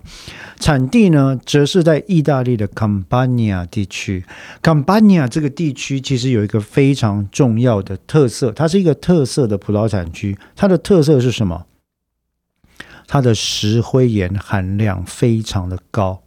[0.58, 4.24] 产地呢，则是在意大利的 Campania 地区。
[4.62, 10.36] Campania 这个地区其实有一个非常重要的特色，它是一个特色的葡萄产区。
[10.56, 11.64] 它的特色是什么？
[13.08, 16.22] 它的石灰岩含量非常的高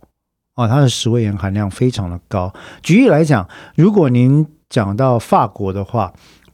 [0.56, 2.54] 啊，它的石灰岩含量非常的高。
[2.84, 6.14] 举例来讲，如果您讲到法国的话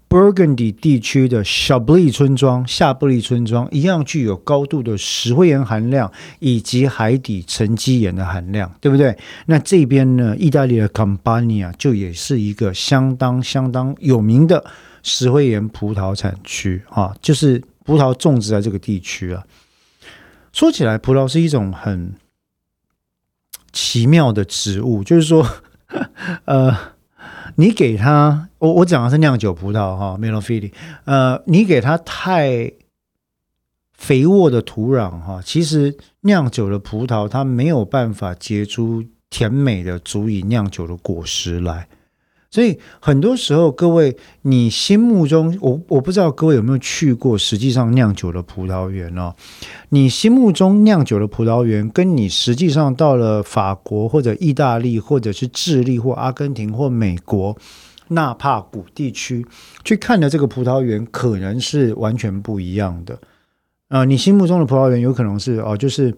[0.10, 9.18] ，Burgundy 地区的小布利村庄、夏布利村庄一样具有高度的石灰岩含量以及海底沉积岩的含量，对不对？
[9.48, 14.64] 那这边呢，意大利的 Campania 就也是一个相当相当有名的
[15.04, 19.44] 石灰岩葡萄产区啊，就是葡萄种植在这个地区啊。
[20.52, 22.16] 说起来，葡萄是一种很
[23.72, 25.48] 奇妙的植物，就是说，
[26.46, 26.76] 呃，
[27.56, 30.74] 你给它，我我讲的是酿酒葡萄哈 m e l o f i l i
[31.06, 32.74] 呃，你给它太
[33.94, 41.88] 肥沃的土壤哈，其实酿酒的葡萄它没有办法结出甜美的、足以酿酒的果实来。
[42.50, 49.36] 所以很多时候，各位，你心目中，我我不知道各位有没有去过实际上酿酒的葡萄园哦。
[49.90, 57.58] 你心目中酿酒的葡萄园，跟你实际上到了法国或者意大利，或者是智利或阿根廷或美国
[58.08, 59.46] 纳帕谷地区
[59.84, 63.20] 去看的这个葡萄园，可能是完全不一样的。
[63.90, 66.16] 啊，你心目中的葡萄园有可能是哦，就是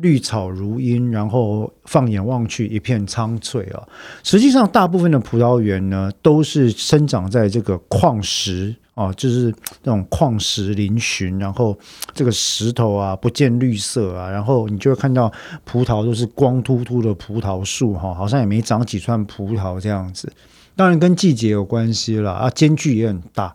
[0.00, 3.82] 绿草如茵，然后放眼望去一片苍翠啊。
[4.22, 11.78] 实际上，大部分的葡萄园呢，都是生长在这个矿石啊，就是那种矿石嶙峋，然后
[12.14, 15.30] 这个石头啊不见绿色啊，然后你就会看到
[15.64, 20.32] 葡萄都是光秃秃的葡萄树哈，好像也没长几串葡萄这样子。
[20.76, 23.54] 当然跟季节有关系了啊，间距也很大。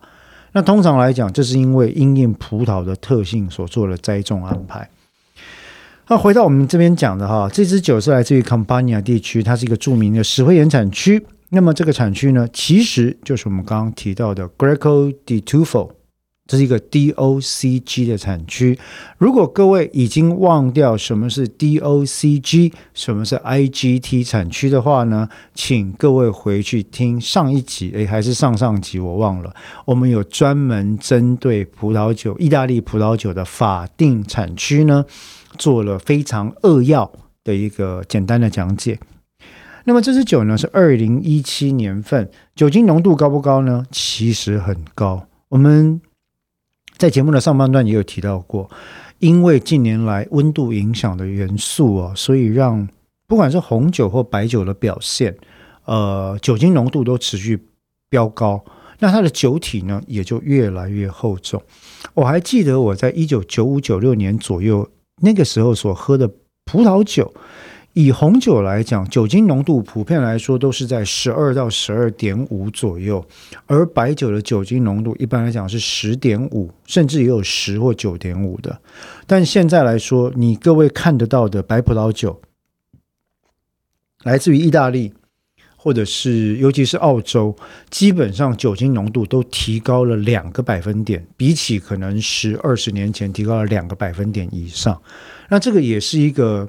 [0.52, 4.88] 那通常来讲，这是因为因应葡萄的特性所做的栽种安排。
[6.08, 11.26] 那回到我们这边讲的哈，这支酒是来自于 c a m p a n a 地区，它是一个著名的石灰岩产区。
[11.48, 15.90] 那么这个产区呢，其实就是我们刚刚提到的 Greco di Tufo，
[16.46, 18.78] 这是一个 DOCG 的产区。
[19.18, 29.52] 如果各位已经忘掉什么是 DOCG，什么是 IGT 产区的话呢，请各位回去听上一集，诶，还是上上集，我忘了。
[29.84, 35.04] 我们有专门针对葡萄酒、意大利葡萄酒的法定产区呢。
[35.56, 37.10] 做了非常扼要
[37.42, 38.98] 的一个简单的讲解。
[39.88, 43.86] 那么这支酒呢是二零一七年份，酒精浓度高不高呢？
[43.92, 45.28] 其实很高。
[45.48, 46.00] 我们
[46.96, 48.68] 在节目的上半段也有提到过，
[49.20, 52.88] 因为近年来温度影响的元素哦，所以让
[53.28, 55.36] 不管是红酒或白酒的表现，
[55.84, 57.66] 呃，酒精浓度都持续
[58.10, 58.64] 飙高。
[58.98, 61.62] 那它的酒体呢也就越来越厚重。
[62.14, 64.90] 我还记得我在一九九五九六年左右。
[65.22, 66.30] 那个时候所喝的
[66.64, 67.32] 葡萄酒，
[67.94, 73.24] 以红酒来讲，酒精浓度普遍来说都是在十二到十二点五左右，
[73.66, 78.78] 而白酒的酒精浓度一般来讲是十点五，甚至也有十或九点五的。
[79.26, 82.40] 但现在来说，你各位看得到的白葡萄酒，
[84.22, 85.14] 来自于意大利。
[85.86, 87.54] 或者是，尤其是澳洲，
[87.90, 95.00] 基本上酒精浓度都提高了两个百分点，比起可能十二十年前提高了两个百分点以上。
[95.48, 96.68] 那这个也是一个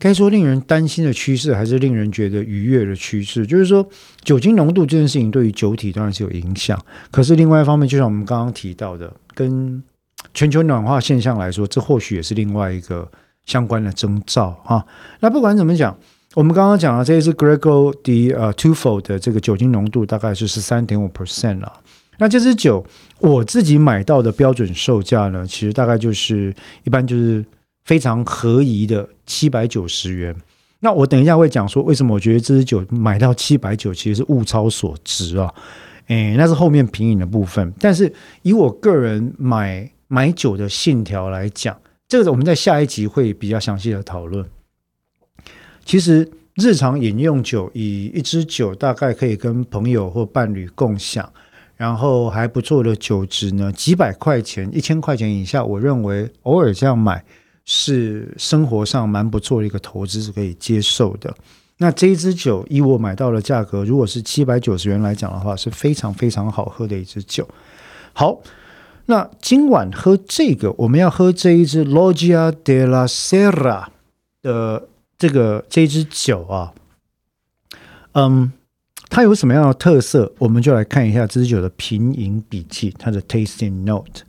[0.00, 3.46] 该说令人担心的趋势，还是令人觉得愉悦的趋势？
[3.46, 3.88] 就是说，
[4.24, 6.76] 酒精浓度这件事情对于酒体当然是有影响，
[7.12, 9.80] 可是另外一方面，就像我们刚刚提到的，跟
[10.34, 13.08] 全球暖化现象来说，这或许也是另外一个
[13.46, 14.84] 相关的征兆啊。
[15.20, 15.96] 那不管怎么讲。
[16.36, 21.80] 我们刚刚讲了，这一支 Grego 的呃 Twofold 的这个酒精浓度大概是十三点五 percent 了。
[22.18, 22.86] 那这支酒
[23.18, 26.54] 我自己买到的标准售价呢，其实大概就是
[26.84, 27.44] 一般就是
[27.84, 30.32] 非常合宜的七百九十元。
[30.78, 35.52] 那我等一下会讲说，为什么我觉得这支酒买到七百九其实是物超所值啊？
[36.06, 37.72] 诶，那是后面品饮的部分。
[37.80, 38.12] 但是
[38.42, 41.76] 以我个人买买酒的信条来讲，
[42.06, 44.46] 这个我们在下一集会比较详细的讨论。
[45.84, 51.28] 其实日常饮用酒，以一支酒大概可以跟朋友或伴侣共享，
[51.76, 57.24] 然后还不错的酒值呢，几百块钱、一千块钱以下，我认为偶尔这样买
[57.64, 61.34] 是生活上蛮不错的一个投资，是可以接受的。
[61.78, 67.48] 那这一支酒，以我买到的价格，如果是七百九十元来讲的话，是非常非常好喝的一支酒。
[68.12, 68.40] 好，
[69.06, 73.86] 那今晚喝这个，我们要喝这一支 Loggia de la Sera
[74.42, 74.88] 的。
[75.20, 76.72] 这个这支酒啊，
[78.12, 78.50] 嗯，
[79.10, 80.32] 它有什么样的特色？
[80.38, 84.22] 我们就来看一下这支酒的品饮笔记，它的 tasting note。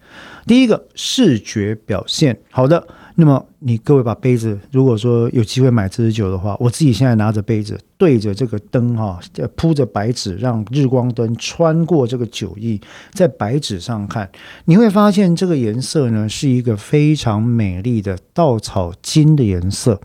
[0.45, 2.85] 第一个视觉表现，好的。
[3.15, 9.17] 那么你各位把杯子，如果说有机会买这支酒的话，我自己现在拿着杯子，对着这个灯哈，
[9.55, 12.77] 铺着白纸，让日光灯穿过这个酒液，
[13.13, 14.29] 在白纸上看，
[14.65, 20.01] 你会发现这个颜色呢，是一个非常美丽的稻草金的颜色。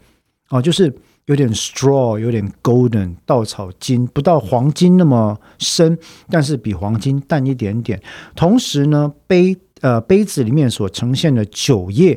[0.50, 0.94] 哦，就是
[1.26, 5.98] 有点 straw，有点 golden，稻草金，不到黄金那么深，
[6.30, 8.00] 但是比黄金淡一点点。
[8.36, 12.16] 同时呢，杯呃杯子里面所呈现的酒液，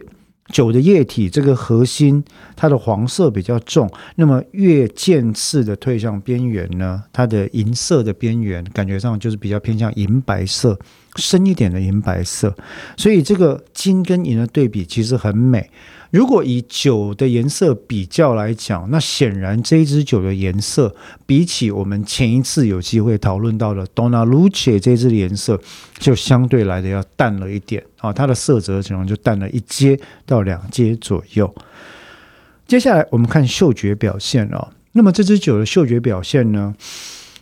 [0.52, 2.24] 酒的液体这个核心，
[2.56, 3.90] 它的黄色比较重。
[4.16, 10.78] 那么越渐次的退向边缘呢，它的银色的边缘感觉上就是比较偏向银白色，
[11.16, 12.56] 深一点的银白色。
[12.96, 15.68] 所以这个金跟银的对比其实很美。
[16.12, 20.96] 如果以酒的颜色比较来讲，那显然这支酒的颜色
[21.26, 25.60] 比起我们前一次有机会讨论到的 Donna Luce 这支的颜色，
[26.00, 31.54] 就相对来的要淡了一点啊，它的色泽可能就淡了一阶到两阶左右。
[32.68, 36.74] 接下来我们看嗅觉表现哦，那么这支酒的嗅觉表现呢？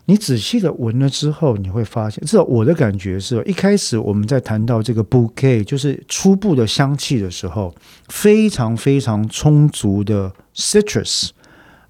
[0.10, 7.76] 你仔细的闻了之后，你会发现，至少我的感觉是，一开始我们在谈到这个 bouquet，就是初步的香气的时候，
[8.08, 11.32] 非常非常充足的 citrus，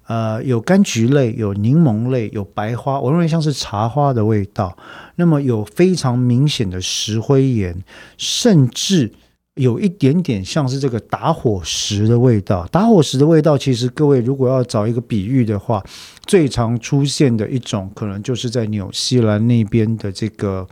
[0.08, 4.76] 呃，有柑橘类，有柠檬类，有白花，我认为像是茶花的味道。
[5.14, 7.84] 那么有非常明显的石灰岩，
[8.16, 9.12] 甚至
[9.58, 12.66] 有一点点像是这个打火石的味道。
[12.72, 15.84] 打火石的味道，其实各位如果要找一个比喻的话，
[16.24, 20.66] 最常出现的一种可能就是在纽西兰那边的这个，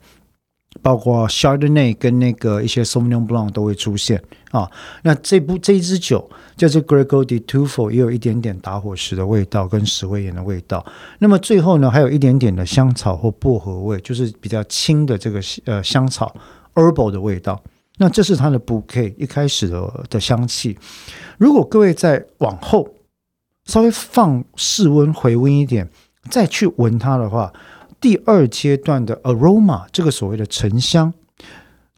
[0.80, 4.70] 包括 Chardonnay 跟那个一些 Sauvignon Blanc 都会出现啊。
[5.02, 10.84] 那这部这一支酒叫做 Grego de Tufo，也有一点点打火石的味道跟石灰岩的味道。
[11.18, 16.34] 那么最后呢，还有一点点的香草或薄荷味，就是比较轻的这个呃香草
[16.74, 17.60] herbal 的味道。
[17.98, 20.78] 那这是它的 bouquet 一开始的的香气。
[21.38, 22.88] 如果各位再往后
[23.64, 25.88] 稍微放室温回温一点，
[26.30, 27.52] 再去闻它的话，
[28.00, 31.12] 第二阶段的 aroma 这个所谓的沉香，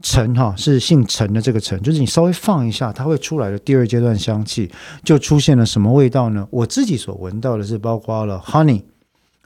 [0.02, 4.70] 沉哈是姓陈的这个陈，就是你稍微放一下，它会出来的第二阶段香气
[5.02, 6.46] 就出现了什么味道呢？
[6.50, 8.82] 我自己所闻到的是包括了 honey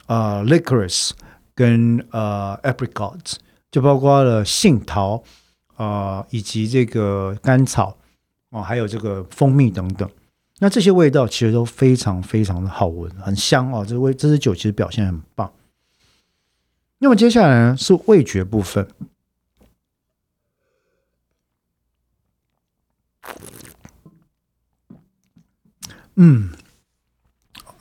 [0.05, 1.11] 啊 licorice
[1.55, 3.17] 跟呃 apricot，
[3.71, 5.23] 就包括了杏桃。
[5.75, 7.97] 啊，以及这个甘草
[8.49, 10.09] 哦，还有这个蜂蜜等等，
[10.59, 13.85] 那这些味道其实都非常非常的好闻，很香哦。
[13.85, 15.51] 这味这支酒其实表现很棒。
[16.99, 18.87] 那么接下来呢是味觉部分，
[26.15, 26.51] 嗯，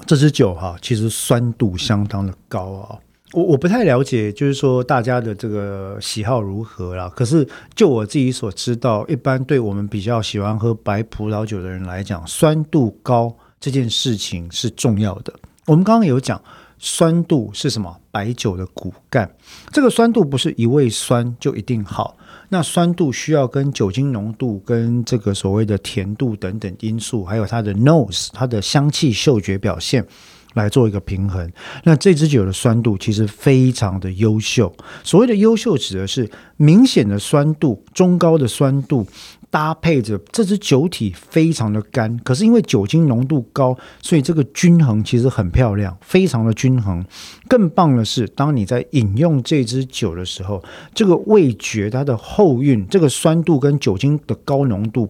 [0.07, 2.99] 这支酒哈，其实酸度相当的高啊。
[3.33, 7.11] 我我不太了解，就是说大家的这个喜好如何啦。
[7.17, 15.33] 可是就我自己所知道，一般对我们比较喜欢喝白葡萄酒的人来讲，酸度高这件事情是重要的。
[15.67, 16.41] 我们刚刚有讲，
[16.79, 17.97] 酸度是什么？
[18.11, 19.31] 白酒的骨干。
[19.71, 22.15] 这个酸度不是一味酸就一定好，
[22.51, 30.07] 那酸度需要跟酒精浓度、跟这个所谓的甜度等等因素，还有它的 nose 它的香气嗅觉表现。
[30.55, 31.51] 来做一个平衡，
[31.85, 34.73] 那这支酒的酸度其实非常的优秀。
[35.03, 39.07] 所谓的优秀，指的是明显的酸度、中高的酸度，
[39.51, 42.19] 搭配着这支酒体非常的干。
[42.25, 47.05] 可是因为酒精浓度高，所以这个均衡其实很漂亮，非常的均衡。
[47.49, 50.63] 更棒的是，当你在饮用这支酒的时候，
[50.95, 55.09] 这个味觉它的后韵，这个酸度跟酒精的高浓度，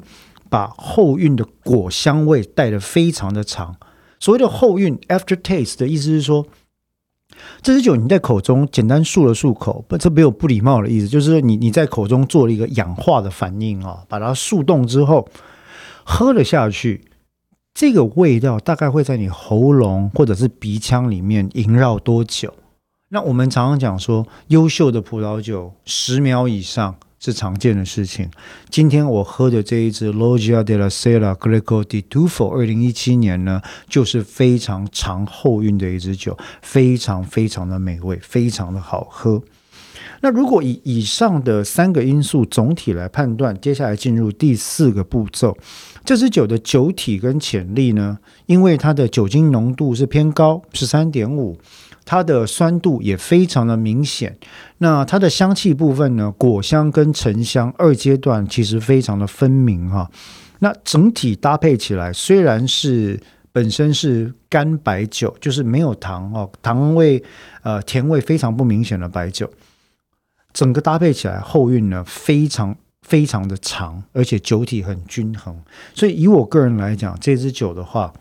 [0.49, 3.77] 把后韵的果香味带得非常的长。
[4.23, 6.47] 所谓的后韵 （after taste） 的意思是说，
[7.61, 15.29] 这支酒你在口中简单漱了漱口，不，这没有不礼貌的意思，就是说你你在口中做了一个氧化的反应啊，把它速冻之后
[16.05, 17.05] 喝了下去，
[17.75, 22.55] 这个味道大概会在你喉咙或者是鼻腔里面萦绕多久？
[23.09, 26.95] 那我们常常讲说，优秀的葡萄酒十秒以上。
[27.25, 28.29] 是常见的事情。
[28.69, 39.41] 今天我喝的这一支 Loggia della Sera Greco di Tufo，二零一七年呢，就是非常长后韵的一支酒，非常非常的美味，非常的好喝。
[40.23, 45.57] 那如果以以上的三个因素总体来判断，接下来进入第四个步骤，
[46.05, 48.19] 这支酒的酒体跟潜力呢？
[48.47, 51.57] 因为它的酒精浓度是偏高，十三点五。
[52.05, 54.37] 它的酸度也非常的明显，
[54.79, 56.33] 那它的香气部分呢？
[56.37, 60.11] 果香跟沉香二阶段其实非常的分明哈。
[60.59, 63.21] 那整体搭配起来，虽然是
[63.53, 67.23] 本身是干白酒，就是没有糖哦，糖味
[67.63, 69.51] 呃甜味非常不明显的白酒，
[70.53, 75.61] 整个搭配起来后韵呢非常非常的长，而且酒体很均衡。
[75.95, 78.13] 所以以我个人来讲，这支酒的话，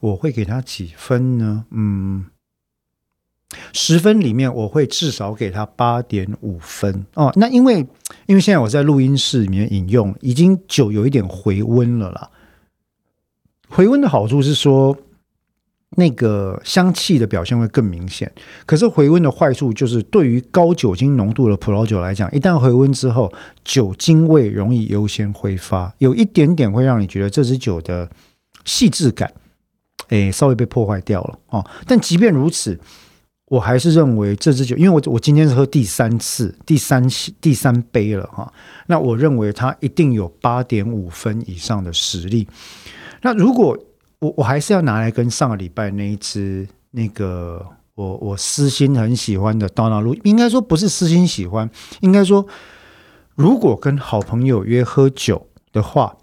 [0.00, 1.64] 我会给它几分呢？
[1.70, 2.26] 嗯。
[3.72, 7.32] 十分里面，我会至少给他八点五分哦。
[7.36, 7.86] 那因为
[8.26, 12.30] 因为现在我在录音室里面饮用，已经酒有一点回温了啦。
[13.70, 14.94] 回温的好处是说，
[15.96, 18.30] 那个香气的表现会更明显。
[18.66, 23.32] 可是回温的坏处就是，对于高酒精浓度的葡萄酒来讲，一旦回温之后，
[23.64, 28.10] 酒精味容易优先挥发，有一点点会让你觉得这支酒的
[28.66, 29.32] 细致感，
[30.08, 31.64] 诶，稍微被破坏掉了哦。
[31.86, 32.78] 但即便如此。
[33.48, 37.02] 我还是认为这支酒，因为我我今天是喝第三次、第三
[37.40, 38.52] 第三杯了哈。
[38.86, 42.46] 那我认为它一定有八点五分以上的实力。
[43.22, 43.76] 那如果
[44.18, 51.70] 我我还是要拿来跟上个礼拜那一支那个我我私心很喜欢的刀纳路，应该说不是私心喜欢，
[52.00, 52.46] 应该说
[53.34, 56.14] 如果跟好朋友约喝酒的话。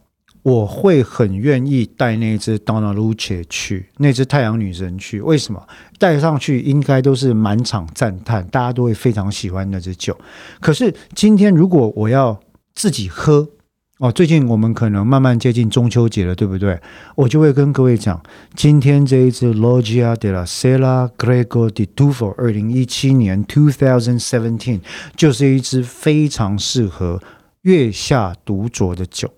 [0.46, 5.20] 我会很愿意带那只 Donna Luce 去，那只太阳女神去。
[5.20, 5.68] 为什么？
[5.98, 10.16] 带上去应该都是满场赞叹，大家都会非常喜欢那只酒。
[10.60, 12.40] 可是今天如果我要
[12.76, 13.50] 自己喝，
[13.98, 16.80] 哦，最近我们可能慢慢接近中秋节了，对不对？
[17.16, 18.22] 我就会跟各位讲，
[18.54, 24.82] 今天这一支 Loggia della Sera Grego di Tufo 二零一七年 Two Thousand Seventeen
[25.16, 27.20] 就是一支非常适合。
[27.64, 29.34] 月下独酌的酒。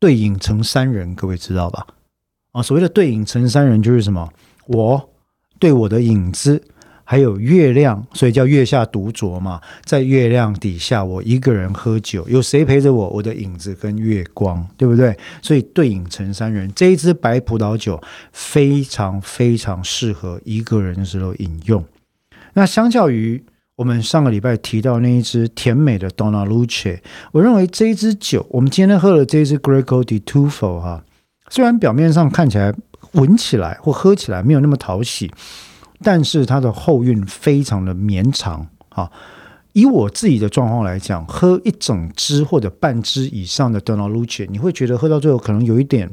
[0.00, 1.86] 对影成三人，各位知道吧？
[2.52, 4.32] 啊，所谓的对影成三人就是什么？
[4.66, 5.10] 我
[5.58, 6.62] 对我的影子，
[7.04, 9.60] 还有月亮，所以叫月下独酌嘛。
[9.84, 13.08] 在月亮底下，我一个人喝酒，有谁陪着我？
[13.08, 15.16] 我的影子跟月光，对不对？
[15.42, 18.00] 所以对影成三人，这一支白葡萄酒
[18.32, 21.84] 非常非常适合一个人的时候饮用。
[22.54, 23.44] 那相较于
[23.78, 26.98] 我们上个礼拜提到那一支甜美的 Donna Luce，
[27.30, 31.04] 我认为这一支酒，我们今天喝的这一支 Greco di Tufo 哈，
[31.48, 32.74] 虽然表面上看起来、
[33.12, 35.30] 闻起来或喝起来没有那么讨喜，
[36.02, 39.08] 但是它的后韵非常的绵长啊。
[39.74, 46.10] 以我自己的状况来讲，喝一整支或者半支以上的 Donna Luce，你会觉得喝到最后可能有一点、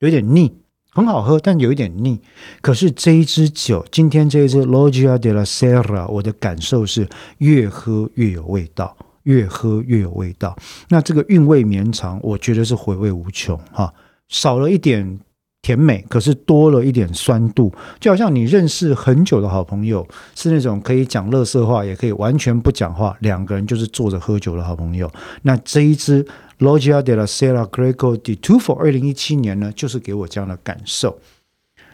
[0.00, 0.52] 有一点腻。
[1.00, 2.20] 很好喝，但有一点腻。
[2.60, 10.54] 可是这一支酒，今天这一支 Logia della Sera，我的感受是越喝越有味道，越喝越有味道。
[10.90, 13.92] 那这个韵味绵长，我觉得是回味无穷哈。
[14.28, 15.18] 少了一点
[15.62, 25.10] 甜美，可是多了一点酸度，就好像你认识很久的好朋友，是那种可以讲乐色话，也可以完全不讲话，两个人就是坐着喝酒的好朋友。
[25.40, 26.26] 那这一支。
[26.60, 31.18] Logia della Sera Greco di Tufo，二零一七年呢，就是给我这样的感受。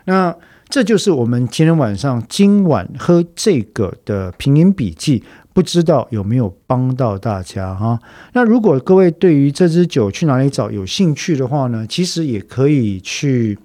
[0.05, 0.37] 那
[0.69, 8.01] 这就是我们今天晚上今晚喝这个的品饮笔记，不知道有没有帮到大家哈？
[8.33, 13.59] 那如果各位对于这支酒去哪里找有兴趣的话呢，其实也可以去。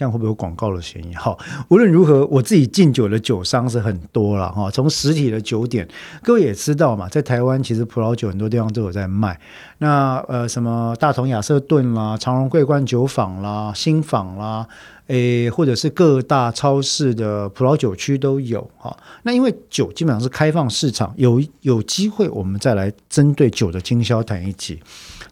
[0.00, 1.14] 这样会不会有广告的嫌疑？
[1.14, 1.36] 哈，
[1.68, 4.70] 无论如何，我自己敬酒的酒商是很多了哈。
[4.70, 5.86] 从实体的酒点，
[6.22, 9.38] 各位也知道嘛，在台湾其实葡萄酒很多地方都有在卖。
[9.76, 14.66] 那呃，什么大同亚瑟顿啦、长荣桂冠酒坊啦、新坊啦，
[15.08, 18.96] 诶，或者是各大超市的葡萄酒区都有哈。
[19.24, 24.80] 那因为酒基本上是开放市场，有有机会我们再来针对酒的经销谈一起。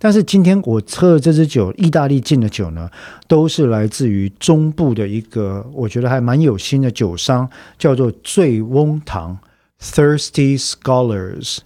[0.01, 2.89] 但是今天我喝的这支酒，意大利进的酒呢，
[3.27, 7.49] 都是来自于中公布的一个，我觉得还蛮有心的酒商，
[7.79, 9.39] 叫做醉翁堂
[9.81, 11.59] （Thirsty Scholars）。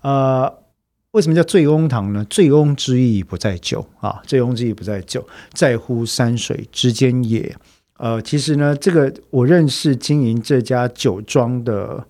[0.00, 0.50] 呃，
[1.10, 2.24] 为什么叫醉翁堂呢？
[2.30, 7.54] 醉翁之意不在酒啊，醉翁之意不在酒，在乎山水之间也。
[7.98, 12.06] 呃，其实呢，这个我认识经营这家酒庄的。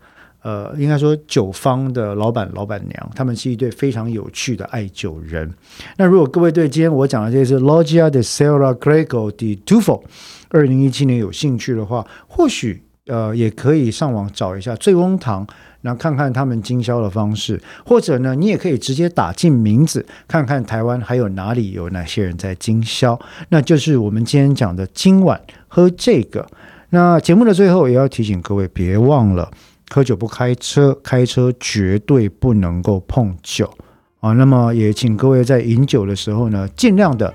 [0.49, 5.53] 呃，应该说酒坊的老板、老板娘，他们是一对非常有趣的爱酒人。
[5.99, 10.01] 那如果各位对今天我讲的这是 Loggia de Sera Greco di Tufo，
[10.49, 15.47] 二零一七年有兴趣的话，或许呃也可以上网找一下醉翁堂，
[15.83, 23.21] 然后看看他们经销的方式，或者呢，你也可以直接打进名字，看看台湾还有哪里有哪些人在经销。
[23.51, 25.39] 那就是我们今天讲的今晚
[25.69, 26.49] 喝这个。
[26.89, 29.51] 那节目的最后也要提醒各位，别忘了。
[29.91, 33.73] 喝酒不开车，开车绝对不能够碰酒
[34.21, 34.33] 啊！
[34.33, 37.33] 那么也请各位在饮酒的时候呢，尽量的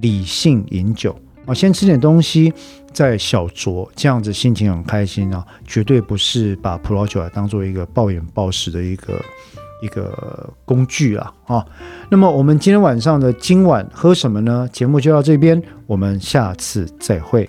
[0.00, 2.52] 理性饮酒啊，先吃点东西，
[2.92, 5.44] 再小酌，这样子心情很开心啊！
[5.66, 9.24] 绝对不是把葡萄酒啊当做一个暴饮暴食的一个
[9.82, 11.32] 一个工具啊！
[11.46, 11.66] 啊，
[12.10, 14.68] 那么我们今天晚上的今晚喝什么呢？
[14.72, 17.48] 节目就到这边，我们下次再会。